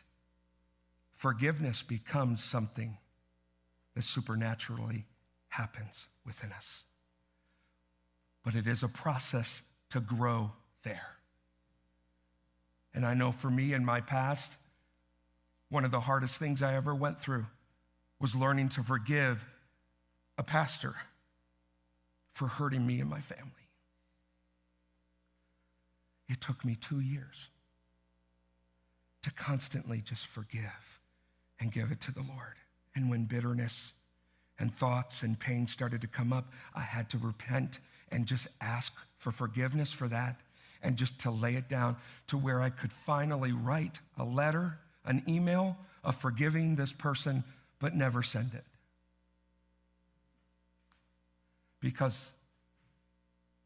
[1.12, 2.96] Forgiveness becomes something
[3.94, 5.04] that supernaturally
[5.48, 6.84] happens within us.
[8.42, 10.52] But it is a process to grow
[10.82, 11.16] there.
[12.94, 14.52] And I know for me in my past,
[15.68, 17.46] one of the hardest things I ever went through
[18.20, 19.44] was learning to forgive
[20.38, 20.94] a pastor
[22.34, 23.50] for hurting me and my family.
[26.28, 27.48] It took me two years
[29.22, 31.00] to constantly just forgive
[31.60, 32.54] and give it to the Lord.
[32.94, 33.92] And when bitterness
[34.58, 37.78] and thoughts and pain started to come up, I had to repent
[38.10, 40.40] and just ask for forgiveness for that
[40.82, 45.22] and just to lay it down to where I could finally write a letter, an
[45.28, 47.44] email of forgiving this person,
[47.78, 48.64] but never send it.
[51.82, 52.30] Because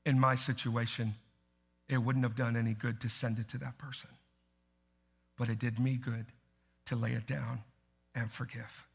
[0.07, 1.14] in my situation,
[1.89, 4.11] it wouldn't have done any good to send it to that person.
[5.37, 6.27] But it did me good
[6.87, 7.62] to lay it down
[8.14, 8.87] and forgive.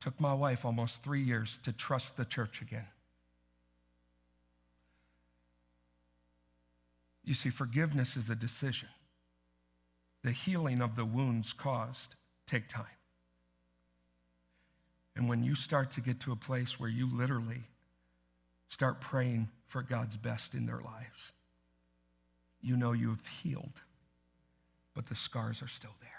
[0.00, 2.88] Took my wife almost three years to trust the church again.
[7.24, 8.88] You see, forgiveness is a decision.
[10.24, 12.16] The healing of the wounds caused
[12.46, 12.86] take time.
[15.14, 17.64] And when you start to get to a place where you literally
[18.72, 21.32] start praying for God's best in their lives,
[22.62, 23.82] you know you have healed,
[24.94, 26.10] but the scars are still there.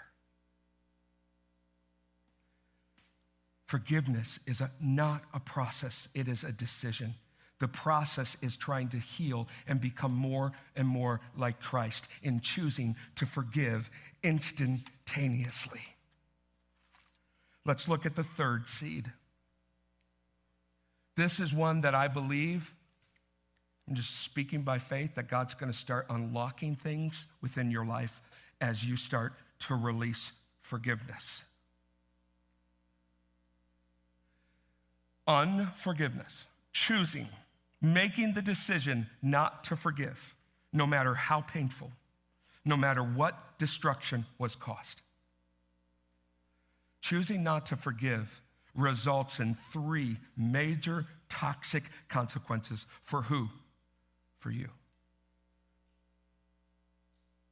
[3.66, 7.14] Forgiveness is a, not a process, it is a decision.
[7.58, 12.94] The process is trying to heal and become more and more like Christ in choosing
[13.16, 13.90] to forgive
[14.22, 15.80] instantaneously.
[17.64, 19.12] Let's look at the third seed.
[21.16, 22.72] This is one that I believe,
[23.88, 28.20] I'm just speaking by faith, that God's going to start unlocking things within your life
[28.60, 31.42] as you start to release forgiveness.
[35.26, 37.28] Unforgiveness, choosing
[37.84, 40.34] making the decision not to forgive,
[40.72, 41.92] no matter how painful,
[42.64, 45.02] no matter what destruction was caused.
[47.02, 48.40] Choosing not to forgive
[48.74, 53.48] results in three major toxic consequences for who?
[54.38, 54.68] For you.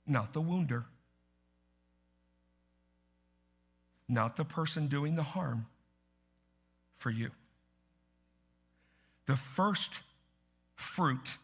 [0.06, 0.86] Not the wounder,
[4.08, 5.66] not the person doing the harm,
[6.96, 7.30] for you.
[9.26, 10.00] The first
[10.74, 11.38] fruit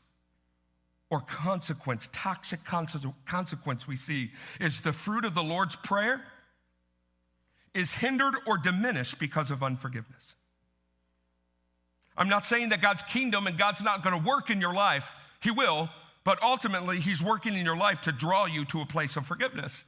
[1.10, 6.22] or consequence, toxic consequence we see is the fruit of the Lord's Prayer
[7.74, 10.34] is hindered or diminished because of unforgiveness.
[12.16, 15.12] I'm not saying that God's kingdom and God's not going to work in your life.
[15.40, 15.88] He will,
[16.24, 19.84] but ultimately, He's working in your life to draw you to a place of forgiveness.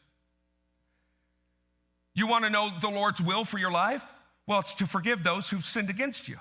[2.14, 4.03] You want to know the Lord's will for your life?
[4.47, 6.39] Well, it's to forgive those who've sinned against you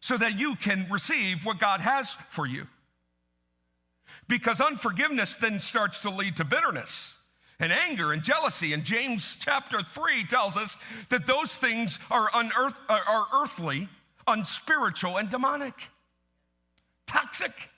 [0.00, 2.66] so that you can receive what God has for you.
[4.28, 7.17] Because unforgiveness then starts to lead to bitterness
[7.60, 8.72] and anger and jealousy.
[8.72, 10.76] And James chapter 3 tells us
[11.08, 13.88] that those things are, unearth, are earthly,
[14.26, 15.74] unspiritual, and demonic,
[17.06, 17.70] toxic.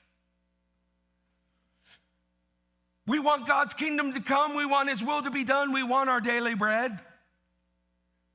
[3.06, 4.54] We want God's kingdom to come.
[4.54, 5.72] We want His will to be done.
[5.72, 7.00] We want our daily bread.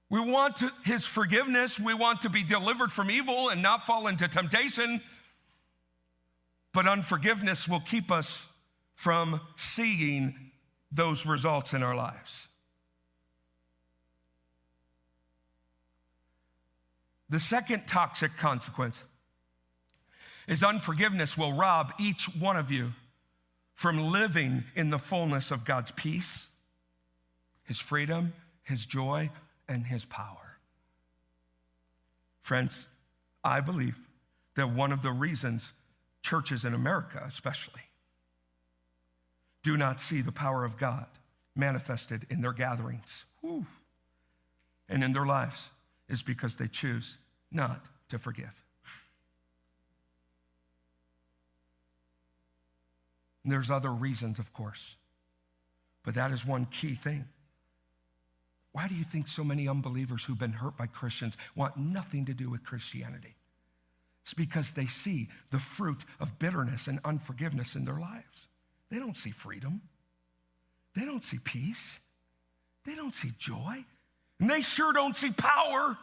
[0.10, 1.80] We want his forgiveness.
[1.80, 5.02] We want to be delivered from evil and not fall into temptation.
[6.74, 8.48] But unforgiveness will keep us
[8.94, 10.45] from seeing
[10.96, 12.48] those results in our lives.
[17.30, 19.02] The second toxic consequence
[20.48, 22.94] is unforgiveness will rob each one of you
[23.74, 26.48] from living in the fullness of God's peace,
[27.64, 28.34] His freedom,
[28.64, 29.32] His joy,
[29.68, 30.58] and his power.
[32.42, 32.86] Friends,
[33.44, 34.00] I believe
[34.56, 35.72] that one of the reasons
[36.22, 37.82] churches in America, especially,
[39.66, 41.08] do not see the power of God
[41.56, 43.26] manifested in their gatherings
[44.88, 45.70] and in their lives
[46.08, 47.18] is because they choose
[47.52, 48.54] not to forgive.
[53.44, 54.98] And there's other reasons, of course,
[56.04, 57.26] but that is one key thing.
[58.72, 62.36] Why do you think so many unbelievers who've been hurt by Christians want nothing to
[62.36, 63.36] do with Christianity?
[64.26, 68.48] It's because they see the fruit of bitterness and unforgiveness in their lives.
[68.96, 69.82] They don't see freedom.
[70.96, 72.00] They don't see peace.
[72.86, 73.84] They don't see joy.
[74.40, 75.98] And they sure don't see power.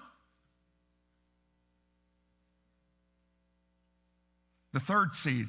[4.74, 5.46] The third seed.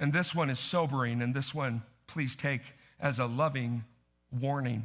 [0.00, 2.62] And this one is sobering, and this one, please take
[2.98, 3.84] as a loving
[4.32, 4.84] warning.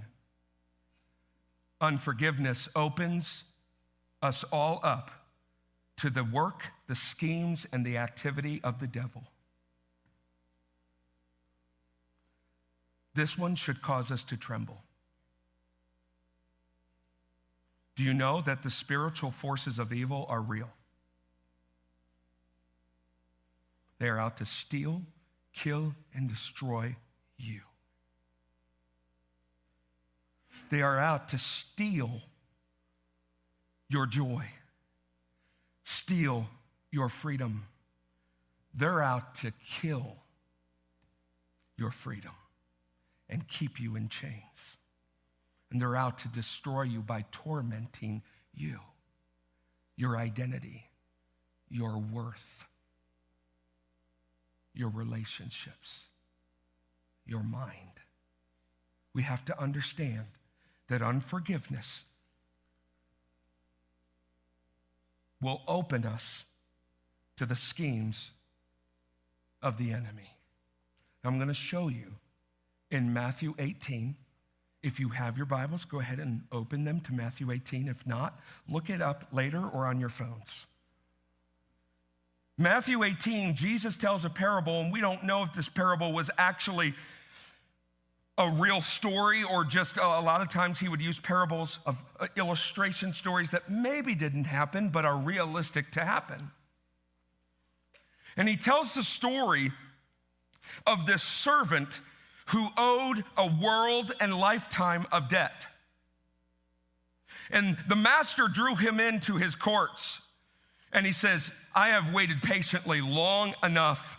[1.82, 3.46] Unforgiveness opens
[4.22, 5.10] us all up
[5.98, 9.24] to the work, the schemes, and the activity of the devil.
[13.16, 14.84] This one should cause us to tremble.
[17.96, 20.70] Do you know that the spiritual forces of evil are real?
[24.00, 25.02] They are out to steal,
[25.54, 26.98] kill, and destroy
[27.38, 27.62] you.
[30.70, 32.22] They are out to steal
[33.88, 34.44] your joy,
[35.86, 36.48] steal
[36.92, 37.66] your freedom.
[38.74, 40.18] They're out to kill
[41.78, 42.34] your freedom
[43.30, 44.78] and keep you in chains.
[45.72, 48.22] And they're out to destroy you by tormenting
[48.54, 48.80] you,
[49.96, 50.90] your identity,
[51.70, 52.66] your worth,
[54.74, 56.06] your relationships,
[57.26, 58.00] your mind.
[59.14, 60.26] We have to understand
[60.88, 62.04] that unforgiveness
[65.42, 66.46] will open us
[67.38, 68.32] to the schemes
[69.62, 70.36] of the enemy.
[71.24, 72.16] I'm going to show you
[72.96, 74.16] in Matthew 18.
[74.82, 77.88] If you have your Bibles, go ahead and open them to Matthew 18.
[77.88, 80.66] If not, look it up later or on your phones.
[82.58, 86.94] Matthew 18, Jesus tells a parable, and we don't know if this parable was actually
[88.38, 92.28] a real story or just a lot of times he would use parables of uh,
[92.36, 96.52] illustration stories that maybe didn't happen but are realistic to happen.
[98.38, 99.72] And he tells the story
[100.86, 102.02] of this servant
[102.46, 105.68] who owed a world and lifetime of debt.
[107.52, 110.22] And the master drew him into his courts
[110.92, 114.18] and he says, I have waited patiently long enough.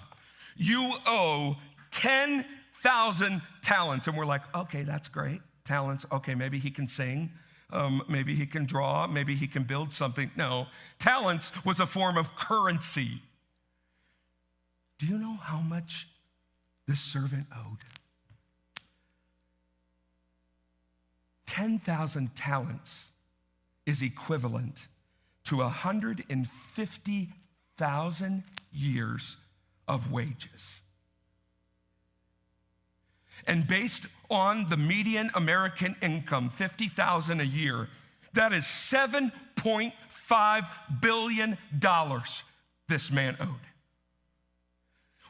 [0.57, 1.57] You owe
[1.91, 4.07] 10,000 talents.
[4.07, 5.41] And we're like, okay, that's great.
[5.65, 7.31] Talents, okay, maybe he can sing.
[7.71, 9.07] Um, maybe he can draw.
[9.07, 10.31] Maybe he can build something.
[10.37, 10.67] No,
[10.99, 13.23] talents was a form of currency.
[14.99, 16.09] Do you know how much
[16.87, 17.79] this servant owed?
[21.47, 23.13] 10,000 talents
[23.85, 24.89] is equivalent
[25.45, 28.43] to 150,000
[28.73, 29.37] years
[29.87, 30.81] of wages.
[33.47, 37.89] And based on the median American income, 50,000 a year,
[38.35, 40.67] that is 7.5
[41.01, 42.43] billion dollars
[42.89, 43.49] this man owed.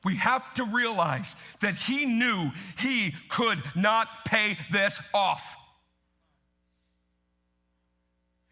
[0.05, 5.57] We have to realize that he knew he could not pay this off.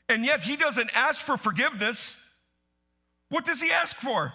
[0.09, 2.16] And yet he doesn't ask for forgiveness.
[3.28, 4.32] What does he ask for?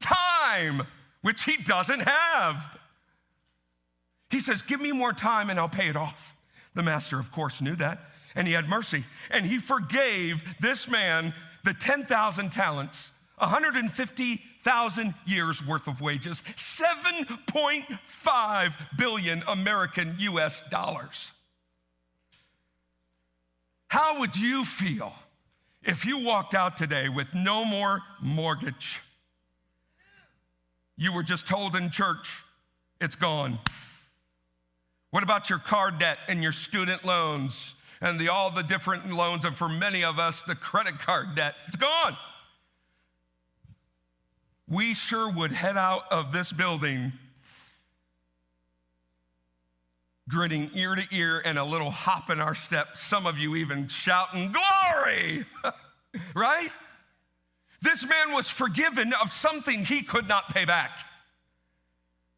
[0.00, 0.82] Time,
[1.22, 2.78] which he doesn't have.
[4.30, 6.34] He says, Give me more time and I'll pay it off.
[6.74, 8.00] The master, of course, knew that,
[8.34, 9.04] and he had mercy.
[9.30, 11.34] And he forgave this man
[11.64, 21.32] the 10,000 talents, 150,000 years worth of wages, 7.5 billion American US dollars.
[23.88, 25.14] How would you feel
[25.82, 29.00] if you walked out today with no more mortgage?
[30.96, 32.42] You were just told in church,
[33.00, 33.58] it's gone.
[35.10, 39.44] What about your car debt and your student loans and the, all the different loans?
[39.44, 42.16] And for many of us, the credit card debt, it's gone.
[44.68, 47.12] We sure would head out of this building
[50.28, 53.88] grinning ear to ear and a little hop in our step, some of you even
[53.88, 55.46] shouting, Glory!
[56.34, 56.70] right?
[57.82, 60.98] This man was forgiven of something he could not pay back.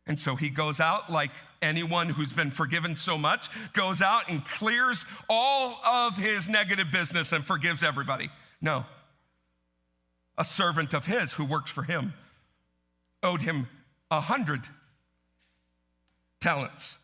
[0.06, 1.30] And so he goes out like
[1.62, 7.32] anyone who's been forgiven so much, goes out and clears all of his negative business
[7.32, 8.30] and forgives everybody.
[8.60, 8.84] No.
[10.36, 12.14] A servant of his who works for him
[13.22, 13.68] owed him
[14.10, 14.66] a hundred
[16.40, 16.96] talents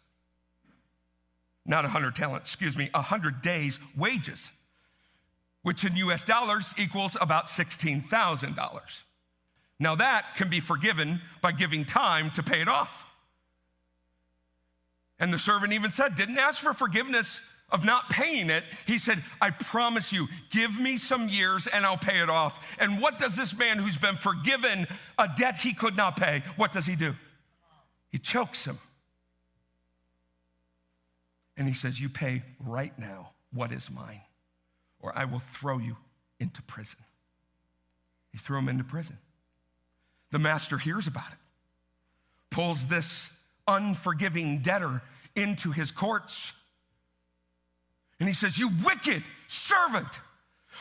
[1.67, 4.51] not 100 talents, excuse me, 100 days' wages,
[5.63, 9.03] which in US dollars equals about $16,000.
[9.81, 13.05] Now, that can be forgiven by giving time to pay it off.
[15.19, 17.41] And the servant even said, didn't ask for forgiveness
[17.71, 18.63] of not paying it.
[18.87, 22.61] He said, I promise you, give me some years and I'll pay it off.
[22.79, 24.87] And what does this man who's been forgiven
[25.19, 27.15] a debt he could not pay, what does he do?
[28.11, 28.79] He chokes him.
[31.57, 34.21] And he says, You pay right now what is mine,
[35.01, 35.97] or I will throw you
[36.41, 36.99] into prison.
[38.33, 39.19] He threw him into prison.
[40.33, 41.39] The master hears about it,
[42.51, 43.29] pulls this
[43.69, 45.03] unforgiving debtor
[45.37, 46.53] into his courts.
[48.19, 50.09] And he says, You wicked servant,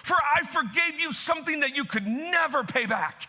[0.03, 3.27] for I forgave you something that you could never pay back.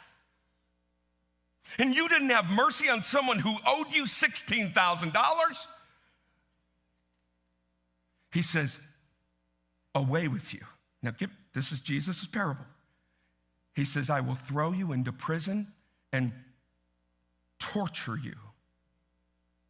[1.79, 5.67] And you didn't have mercy on someone who owed you $16,000.
[8.35, 8.79] He says,
[9.95, 10.61] Away with you.
[11.03, 11.13] Now,
[11.53, 12.65] this is Jesus' parable.
[13.77, 15.69] He says, I will throw you into prison
[16.13, 16.33] and
[17.61, 18.35] torture you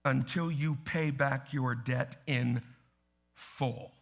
[0.03, 2.62] until you pay back your debt in
[3.35, 3.93] full.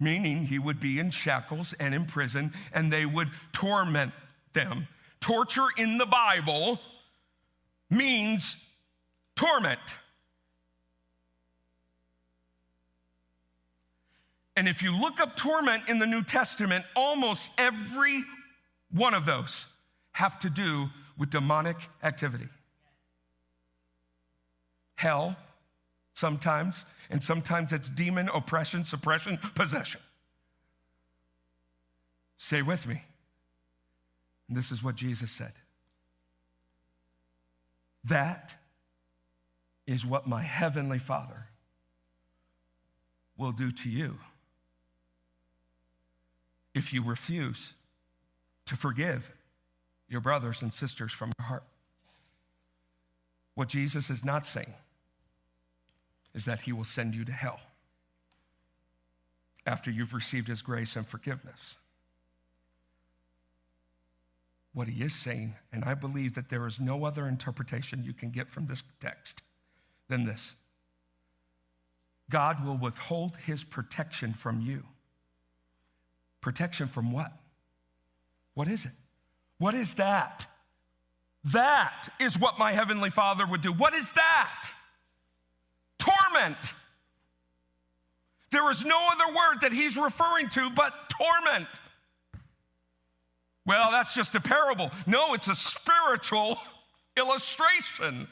[0.00, 4.12] Meaning he would be in shackles and in prison, and they would torment
[4.54, 4.88] them.
[5.20, 6.80] Torture in the Bible
[7.90, 8.56] means
[9.36, 9.80] torment.
[14.56, 18.24] And if you look up torment in the New Testament, almost every
[18.90, 19.66] one of those
[20.12, 20.88] have to do
[21.18, 22.48] with demonic activity.
[24.94, 25.36] Hell,
[26.14, 30.00] sometimes, and sometimes it's demon oppression, suppression, possession.
[32.38, 33.02] Stay with me.
[34.48, 35.52] And this is what Jesus said.
[38.04, 38.54] That
[39.86, 41.48] is what my heavenly Father
[43.36, 44.18] will do to you
[46.74, 47.74] if you refuse
[48.66, 49.30] to forgive
[50.08, 51.64] your brothers and sisters from your heart.
[53.54, 54.74] What Jesus is not saying
[56.34, 57.60] is that he will send you to hell
[59.66, 61.76] after you've received his grace and forgiveness.
[64.72, 68.30] What he is saying, and I believe that there is no other interpretation you can
[68.30, 69.42] get from this text
[70.08, 70.54] than this
[72.30, 74.84] God will withhold his protection from you
[76.44, 77.32] Protection from what?
[78.52, 78.92] What is it?
[79.56, 80.46] What is that?
[81.44, 83.72] That is what my heavenly Father would do.
[83.72, 84.68] What is that?
[85.98, 86.74] Torment.
[88.50, 91.68] There is no other word that he's referring to but torment.
[93.64, 94.90] Well, that's just a parable.
[95.06, 96.58] No, it's a spiritual
[97.16, 98.28] illustration.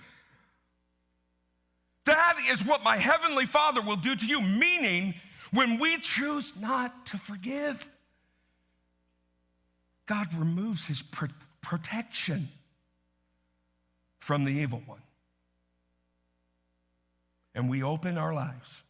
[2.04, 5.14] That is what my heavenly Father will do to you, meaning
[5.50, 7.88] when we choose not to forgive,
[10.07, 11.28] God removes his pro-
[11.61, 12.48] protection
[14.18, 15.03] from the evil one.
[17.55, 18.82] And we open our lives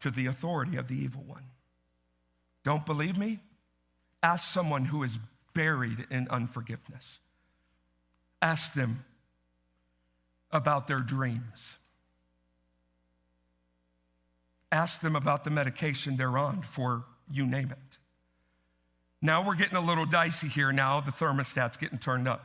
[0.00, 1.44] to the authority of the evil one.
[2.64, 3.40] Don't believe me?
[4.22, 5.18] Ask someone who is
[5.54, 7.18] buried in unforgiveness.
[8.40, 9.04] Ask them
[10.50, 11.76] about their dreams.
[14.70, 17.98] Ask them about the medication they're on for you name it.
[19.22, 20.72] Now we're getting a little dicey here.
[20.72, 22.44] Now the thermostat's getting turned up.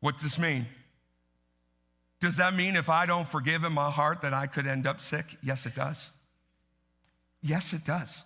[0.00, 0.66] What does this mean?
[2.20, 5.00] Does that mean if I don't forgive in my heart that I could end up
[5.00, 5.36] sick?
[5.42, 6.10] Yes, it does.
[7.42, 8.24] Yes, it does.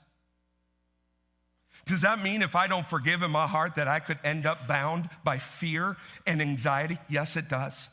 [1.86, 4.68] Does that mean if I don't forgive in my heart that I could end up
[4.68, 5.96] bound by fear
[6.26, 6.98] and anxiety?
[7.08, 7.88] Yes, it does.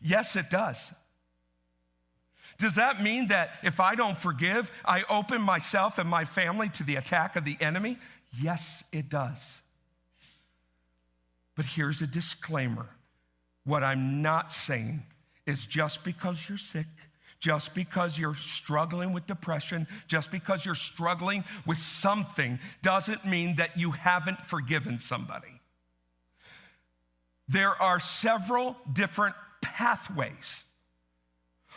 [0.00, 0.92] Yes, it does.
[2.58, 6.84] Does that mean that if I don't forgive, I open myself and my family to
[6.84, 7.98] the attack of the enemy?
[8.40, 9.62] Yes, it does.
[11.56, 12.88] But here's a disclaimer
[13.64, 15.02] what I'm not saying
[15.46, 16.86] is just because you're sick,
[17.40, 23.76] just because you're struggling with depression, just because you're struggling with something, doesn't mean that
[23.78, 25.60] you haven't forgiven somebody.
[27.48, 30.64] There are several different pathways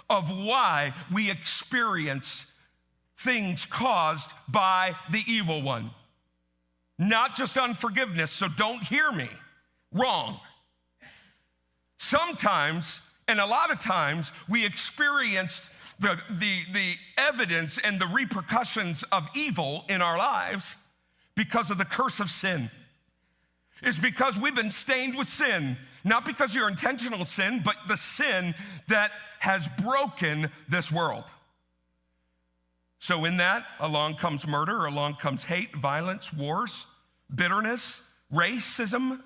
[0.10, 2.52] of why we experience
[3.18, 5.92] things caused by the evil one
[7.00, 9.30] not just unforgiveness, so don't hear me
[9.92, 10.40] wrong.
[11.98, 15.70] Sometimes, and a lot of times, we experience
[16.00, 20.76] the, the, the evidence and the repercussions of evil in our lives
[21.36, 22.70] because of the curse of sin.
[23.82, 28.56] It's because we've been stained with sin, not because you're intentional sin, but the sin
[28.88, 31.24] that has broken this world.
[33.00, 36.86] So, in that, along comes murder, along comes hate, violence, wars,
[37.34, 38.02] bitterness,
[38.34, 39.22] racism,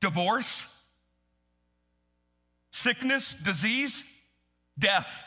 [0.00, 0.66] divorce,
[2.70, 4.04] sickness, disease,
[4.78, 5.24] death.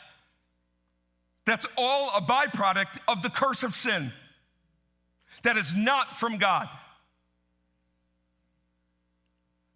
[1.44, 4.12] That's all a byproduct of the curse of sin.
[5.42, 6.68] That is not from God.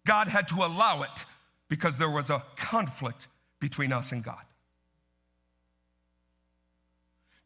[0.05, 1.25] God had to allow it
[1.67, 3.27] because there was a conflict
[3.59, 4.46] between us and God.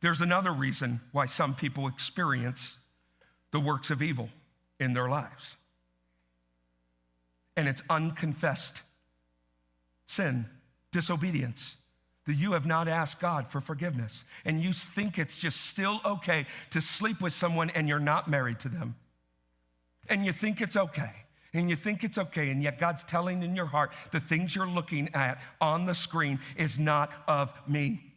[0.02, 2.78] There's another reason why some people experience
[3.52, 4.30] the works of evil
[4.80, 5.56] in their lives.
[7.56, 8.82] And it's unconfessed
[10.08, 10.46] sin,
[10.92, 11.78] disobedience,
[12.26, 16.46] that you have not asked God for forgiveness and you think it's just still okay
[16.72, 18.96] to sleep with someone and you're not married to them.
[20.10, 21.14] And you think it's okay.
[21.54, 24.66] And you think it's okay, and yet God's telling in your heart the things you're
[24.66, 28.11] looking at on the screen is not of me.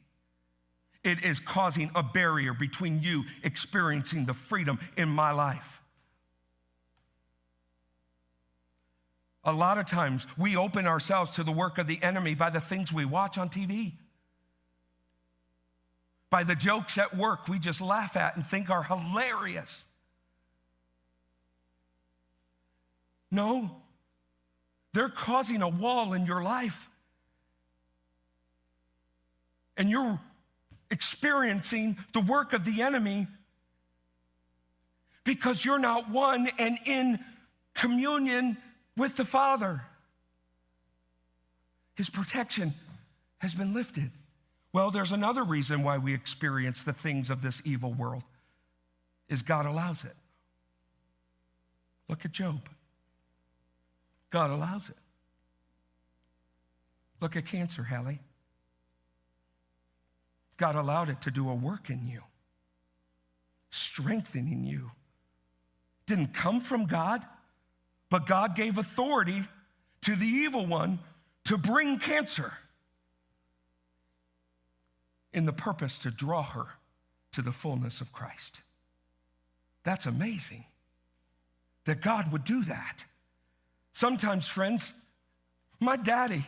[1.05, 5.83] It is causing a barrier between you experiencing the freedom in my life.
[9.45, 12.61] A lot of times we open ourselves to the work of the enemy by the
[12.61, 13.93] things we watch on TV,
[16.31, 19.85] by the jokes at work we just laugh at and think are hilarious.
[23.31, 23.83] No,
[24.95, 26.89] they're causing a wall in your life.
[29.77, 30.21] And you're
[30.95, 33.27] experiencing the work of the enemy
[35.25, 37.19] because you're not one and in
[37.75, 38.57] communion
[38.97, 39.83] with the Father.
[41.97, 42.75] His protection
[43.39, 44.13] has been lifted.
[44.73, 48.23] Well, there's another reason why we experience the things of this evil world
[49.29, 50.15] is God allows it.
[52.09, 52.61] Look at Job.
[54.31, 54.97] God allows it.
[57.21, 58.21] Look at cancer, Hallie.
[60.57, 62.23] God allowed it to do a work in you,
[63.71, 64.91] strengthening you.
[66.07, 67.25] Didn't come from God,
[68.11, 69.45] but God gave authority
[70.03, 70.99] to the evil one
[71.45, 72.53] to bring cancer
[75.33, 76.67] in the purpose to draw her
[77.33, 78.61] to the fullness of Christ.
[79.83, 80.65] That's amazing
[81.85, 83.05] that God would do that.
[83.93, 84.93] Sometimes, friends,
[85.81, 86.47] my daddy,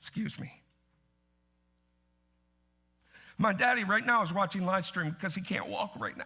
[0.00, 0.52] excuse me,
[3.38, 6.24] my daddy right now is watching live stream because he can't walk right now.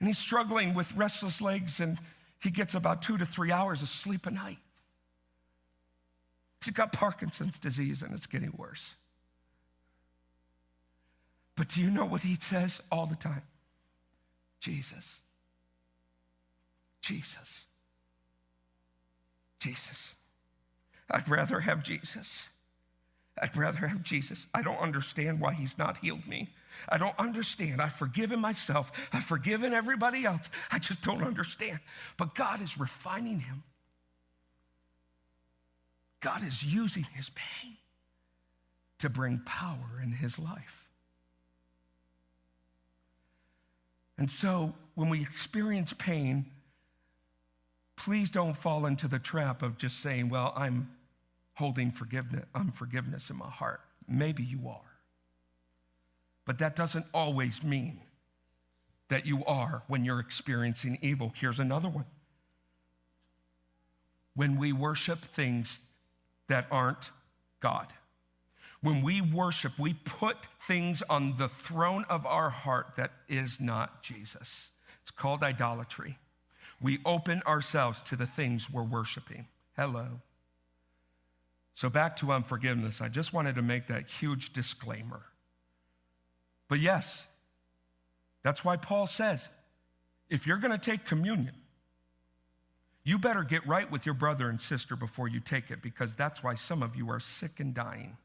[0.00, 1.98] And he's struggling with restless legs, and
[2.40, 4.58] he gets about two to three hours of sleep a night.
[6.64, 8.94] He's got Parkinson's disease, and it's getting worse.
[11.56, 13.42] But do you know what he says all the time?
[14.60, 15.20] Jesus.
[17.02, 17.66] Jesus.
[19.60, 20.14] Jesus.
[21.10, 22.48] I'd rather have Jesus.
[23.40, 24.46] I'd rather have Jesus.
[24.54, 26.48] I don't understand why he's not healed me.
[26.88, 27.80] I don't understand.
[27.80, 28.90] I've forgiven myself.
[29.12, 30.48] I've forgiven everybody else.
[30.70, 31.80] I just don't understand.
[32.16, 33.62] But God is refining him.
[36.20, 37.76] God is using his pain
[38.98, 40.88] to bring power in his life.
[44.16, 46.46] And so when we experience pain,
[47.96, 50.90] please don't fall into the trap of just saying, well, I'm
[51.58, 53.80] holding forgiveness, unforgiveness in my heart.
[54.06, 54.92] Maybe you are.
[56.44, 57.98] But that doesn't always mean
[59.08, 61.32] that you are when you're experiencing evil.
[61.34, 62.04] Here's another one.
[64.36, 65.80] When we worship things
[66.46, 67.10] that aren't
[67.58, 67.88] God.
[68.80, 74.04] When we worship, we put things on the throne of our heart that is not
[74.04, 74.68] Jesus.
[75.02, 76.18] It's called idolatry.
[76.80, 79.48] We open ourselves to the things we're worshiping.
[79.76, 80.20] Hello.
[81.78, 85.22] So, back to unforgiveness, I just wanted to make that huge disclaimer.
[86.66, 87.24] But yes,
[88.42, 89.48] that's why Paul says
[90.28, 91.54] if you're going to take communion,
[93.04, 96.42] you better get right with your brother and sister before you take it because that's
[96.42, 98.16] why some of you are sick and dying.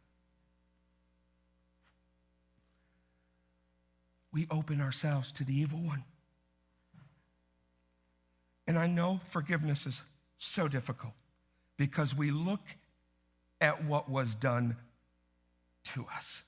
[4.32, 6.06] We open ourselves to the evil one.
[8.66, 10.02] And I know forgiveness is
[10.40, 11.14] so difficult
[11.78, 12.62] because we look
[13.64, 14.76] at what was done
[15.86, 16.44] to us.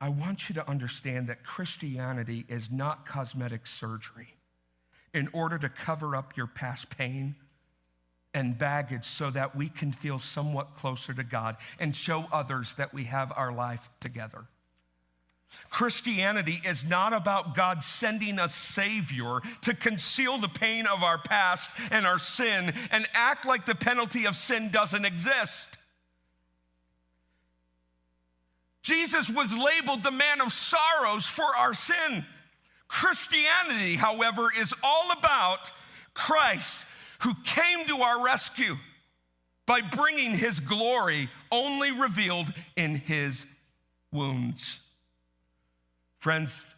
[0.00, 4.34] I want you to understand that Christianity is not cosmetic surgery
[5.14, 7.36] in order to cover up your past pain
[8.34, 12.92] and baggage so that we can feel somewhat closer to God and show others that
[12.92, 14.44] we have our life together.
[15.70, 21.70] Christianity is not about God sending a Savior to conceal the pain of our past
[21.90, 25.78] and our sin and act like the penalty of sin doesn't exist.
[28.82, 32.24] Jesus was labeled the man of sorrows for our sin.
[32.86, 35.72] Christianity, however, is all about
[36.12, 36.86] Christ
[37.20, 38.76] who came to our rescue
[39.66, 43.46] by bringing his glory only revealed in his
[44.12, 44.83] wounds.
[46.24, 46.74] Friends,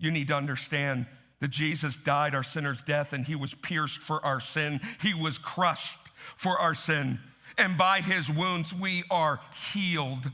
[0.00, 1.06] you need to understand
[1.38, 4.80] that Jesus died our sinner's death and he was pierced for our sin.
[5.00, 7.20] He was crushed for our sin.
[7.56, 9.38] And by his wounds, we are
[9.72, 10.28] healed.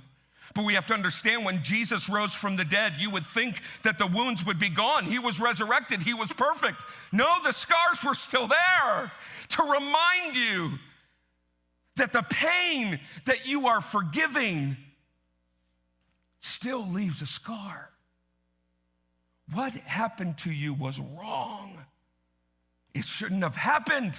[0.55, 3.99] But we have to understand when Jesus rose from the dead, you would think that
[3.99, 5.05] the wounds would be gone.
[5.05, 6.83] He was resurrected, he was perfect.
[7.13, 9.13] No, the scars were still there
[9.51, 10.79] to remind you
[11.97, 14.79] that the pain that you are forgiving
[16.41, 17.91] still leaves a scar.
[19.53, 21.79] What happened to you was wrong.
[22.95, 24.19] It shouldn't have happened.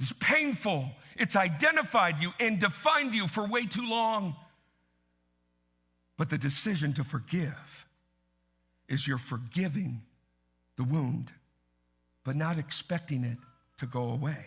[0.00, 0.90] It's painful.
[1.16, 4.36] It's identified you and defined you for way too long.
[6.16, 7.86] But the decision to forgive
[8.88, 10.02] is you're forgiving
[10.76, 11.30] the wound,
[12.24, 13.38] but not expecting it
[13.78, 14.46] to go away.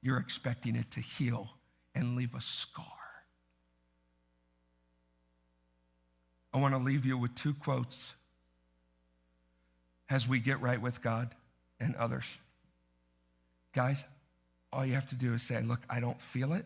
[0.00, 1.50] You're expecting it to heal
[1.94, 2.86] and leave a scar.
[6.54, 8.14] I want to leave you with two quotes
[10.08, 11.34] as we get right with God
[11.80, 12.24] and others.
[13.72, 14.04] Guys,
[14.72, 16.64] all you have to do is say, Look, I don't feel it.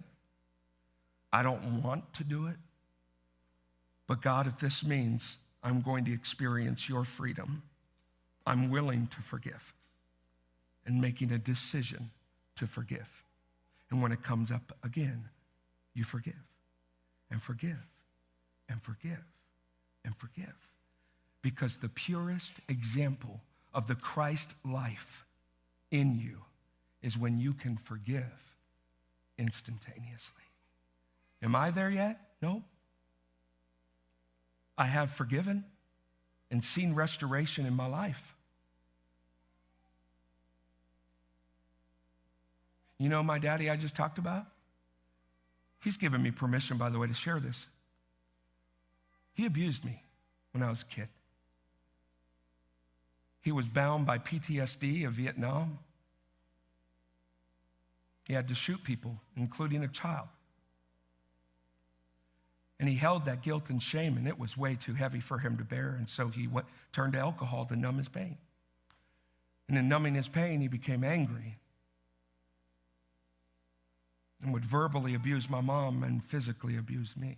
[1.33, 2.57] I don't want to do it.
[4.07, 7.63] But God, if this means I'm going to experience your freedom,
[8.47, 9.75] I'm willing to forgive
[10.85, 12.11] and making a decision
[12.57, 13.23] to forgive.
[13.91, 15.29] And when it comes up again,
[15.95, 16.35] you forgive
[17.31, 17.87] and forgive
[18.69, 19.25] and forgive
[20.09, 20.69] and forgive.
[21.43, 23.43] Because the purest example
[23.75, 25.27] of the Christ life
[25.91, 26.39] in you
[27.03, 28.57] is when you can forgive
[29.37, 30.43] instantaneously.
[31.43, 32.19] Am I there yet?
[32.41, 32.65] No.
[34.79, 35.65] I have forgiven
[36.51, 38.35] and seen restoration in my life.
[42.99, 44.47] You know, my daddy I just talked about?
[45.85, 47.67] He's given me permission, by the way, to share this.
[49.39, 50.03] He abused me
[50.51, 51.07] when I was a kid.
[53.41, 55.79] He was bound by PTSD of Vietnam.
[58.25, 60.27] He had to shoot people, including a child.
[62.81, 65.57] And he held that guilt and shame, and it was way too heavy for him
[65.59, 65.95] to bear.
[65.97, 68.39] And so he went, turned to alcohol to numb his pain.
[69.69, 71.59] And in numbing his pain, he became angry
[74.43, 77.37] and would verbally abuse my mom and physically abuse me.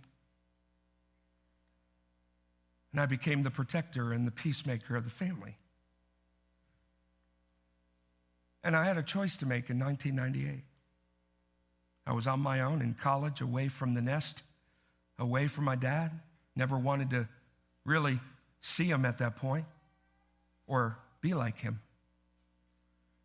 [2.91, 5.55] And I became the protector and the peacemaker of the family.
[8.63, 10.63] And I had a choice to make in 1998.
[12.05, 14.43] I was on my own in college, away from the nest,
[15.17, 16.11] away from my dad.
[16.55, 17.27] Never wanted to
[17.85, 18.19] really
[18.61, 19.65] see him at that point
[20.67, 21.79] or be like him.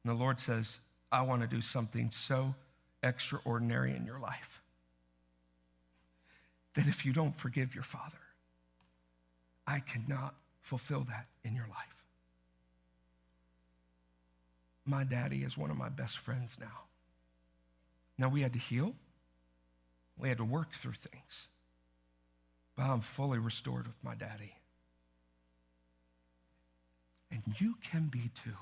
[0.05, 0.79] And the Lord says,
[1.11, 2.55] I want to do something so
[3.03, 4.63] extraordinary in your life
[6.75, 8.19] that if you don't forgive your father,
[9.67, 12.05] I cannot fulfill that in your life.
[14.85, 16.85] My daddy is one of my best friends now.
[18.19, 18.95] Now, we had to heal,
[20.17, 21.49] we had to work through things,
[22.77, 24.55] but I'm fully restored with my daddy.
[27.31, 28.57] And you can be too.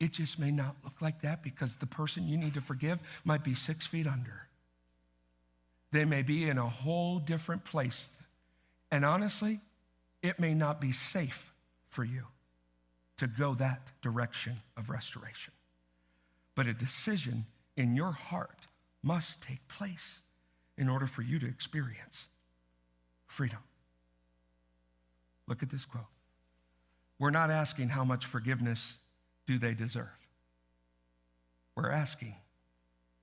[0.00, 3.42] It just may not look like that because the person you need to forgive might
[3.42, 4.46] be six feet under.
[5.90, 8.08] They may be in a whole different place.
[8.90, 9.60] And honestly,
[10.22, 11.52] it may not be safe
[11.88, 12.26] for you
[13.18, 15.52] to go that direction of restoration.
[16.54, 17.46] But a decision
[17.76, 18.66] in your heart
[19.02, 20.20] must take place
[20.76, 22.26] in order for you to experience
[23.26, 23.58] freedom.
[25.46, 26.04] Look at this quote.
[27.18, 28.94] We're not asking how much forgiveness
[29.46, 30.06] do they deserve.
[31.74, 32.34] We're asking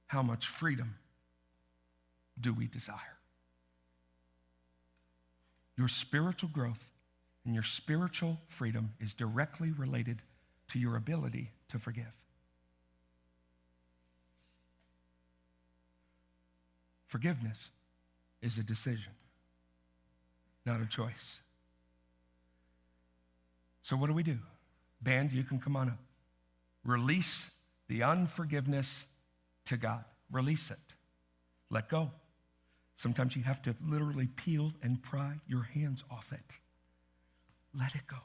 [0.07, 0.95] how much freedom
[2.39, 3.14] do we desire?
[5.77, 6.89] Your spiritual growth
[7.45, 10.21] and your spiritual freedom is directly related
[10.69, 12.13] to your ability to forgive.
[17.07, 17.69] Forgiveness
[18.41, 19.11] is a decision,
[20.65, 21.41] not a choice.
[23.83, 24.39] So, what do we do?
[25.01, 25.99] Band, you can come on up.
[26.83, 27.49] Release
[27.87, 29.05] the unforgiveness
[29.65, 30.03] to God.
[30.31, 30.79] Release it.
[31.69, 32.11] Let go.
[32.97, 36.39] Sometimes you have to literally peel and pry your hands off it.
[37.77, 38.17] Let it go.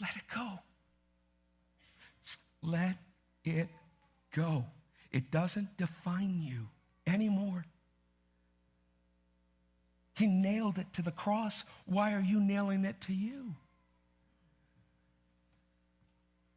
[0.00, 0.58] Let it go.
[2.62, 2.96] Let
[3.44, 3.68] it
[4.34, 4.64] go.
[5.12, 6.68] It doesn't define you
[7.06, 7.66] anymore.
[10.14, 11.64] He nailed it to the cross.
[11.84, 13.54] Why are you nailing it to you?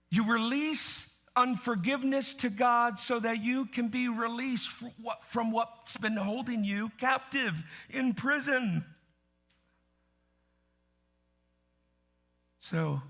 [0.10, 6.64] You release unforgiveness to God so that you can be released from what's been holding
[6.66, 8.84] you captive in prison.
[12.60, 13.02] So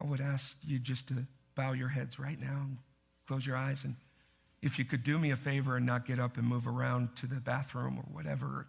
[0.00, 2.78] I would ask you just to bow your heads right now and
[3.26, 3.96] close your eyes and
[4.62, 7.26] if you could do me a favor and not get up and move around to
[7.26, 8.66] the bathroom or whatever.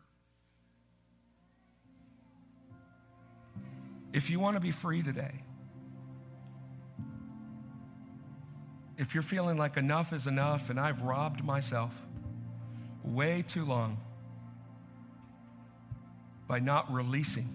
[4.14, 5.44] If you want to be free today,
[8.98, 11.94] if you're feeling like enough is enough and I've robbed myself
[13.04, 13.98] way too long
[16.48, 17.48] by not releasing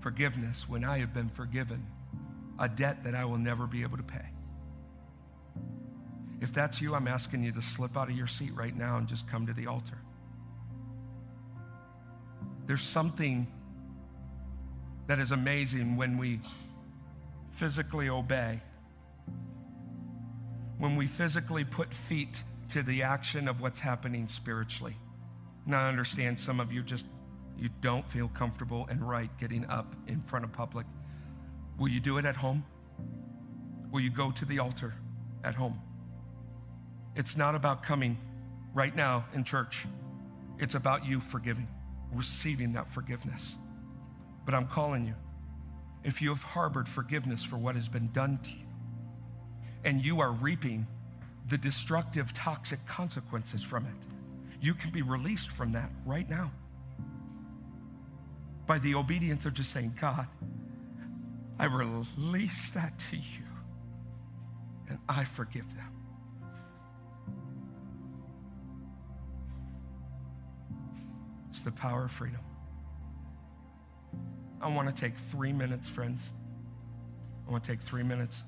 [0.00, 1.86] forgiveness when I have been forgiven
[2.58, 4.24] a debt that I will never be able to pay.
[6.40, 9.06] If that's you, I'm asking you to slip out of your seat right now and
[9.06, 9.98] just come to the altar.
[12.66, 13.46] There's something
[15.06, 16.40] that is amazing when we
[17.50, 18.60] physically obey,
[20.80, 24.96] when we physically put feet to the action of what's happening spiritually.
[25.66, 27.04] And I understand some of you just
[27.58, 30.86] you don't feel comfortable and right getting up in front of public.
[31.78, 32.64] Will you do it at home?
[33.92, 34.94] Will you go to the altar
[35.44, 35.78] at home?
[37.14, 38.16] It's not about coming
[38.72, 39.84] right now in church.
[40.58, 41.68] It's about you forgiving,
[42.12, 43.56] receiving that forgiveness.
[44.46, 45.14] But I'm calling you.
[46.04, 48.69] If you have harbored forgiveness for what has been done to you,
[49.84, 50.86] and you are reaping
[51.48, 53.92] the destructive, toxic consequences from it,
[54.60, 56.50] you can be released from that right now
[58.66, 60.26] by the obedience of just saying, God,
[61.58, 63.44] I release that to you
[64.88, 65.92] and I forgive them.
[71.50, 72.40] It's the power of freedom.
[74.60, 76.22] I want to take three minutes, friends.
[77.48, 78.44] I want to take three minutes.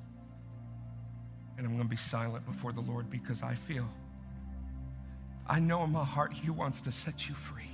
[1.57, 3.89] And I'm going to be silent before the Lord because I feel,
[5.47, 7.71] I know in my heart He wants to set you free.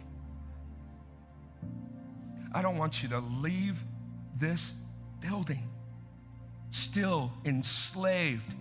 [2.52, 3.82] I don't want you to leave
[4.38, 4.72] this
[5.20, 5.68] building
[6.70, 8.54] still enslaved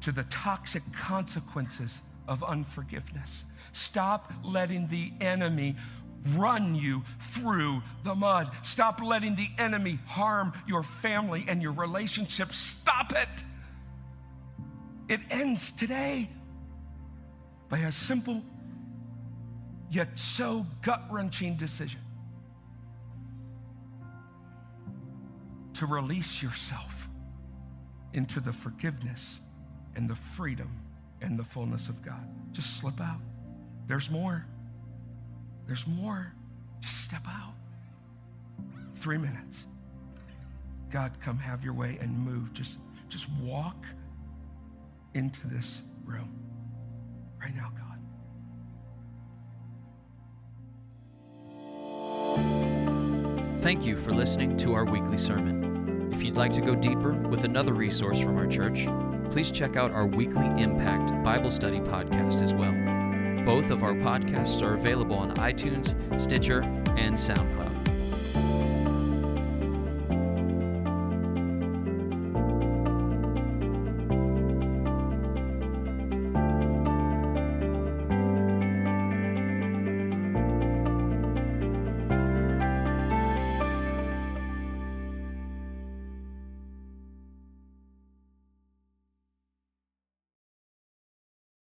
[0.00, 3.44] to the toxic consequences of unforgiveness.
[3.72, 5.76] Stop letting the enemy
[6.34, 8.50] run you through the mud.
[8.62, 12.56] Stop letting the enemy harm your family and your relationships.
[12.56, 13.44] Stop it.
[15.08, 16.30] It ends today
[17.68, 18.42] by a simple
[19.90, 22.00] yet so gut wrenching decision
[25.74, 27.08] to release yourself
[28.12, 29.40] into the forgiveness
[29.96, 30.80] and the freedom
[31.20, 32.26] and the fullness of God.
[32.52, 33.20] Just slip out.
[33.86, 34.46] There's more.
[35.66, 36.32] There's more.
[36.80, 37.54] Just step out.
[38.96, 39.66] Three minutes.
[40.90, 42.52] God, come have your way and move.
[42.52, 43.84] Just, just walk
[45.14, 46.30] into this room
[47.40, 47.80] right now, God.
[53.60, 56.10] Thank you for listening to our weekly sermon.
[56.12, 58.86] If you'd like to go deeper with another resource from our church,
[59.30, 62.93] please check out our weekly Impact Bible Study podcast as well.
[63.44, 66.62] Both of our podcasts are available on iTunes, Stitcher,
[66.96, 67.83] and SoundCloud.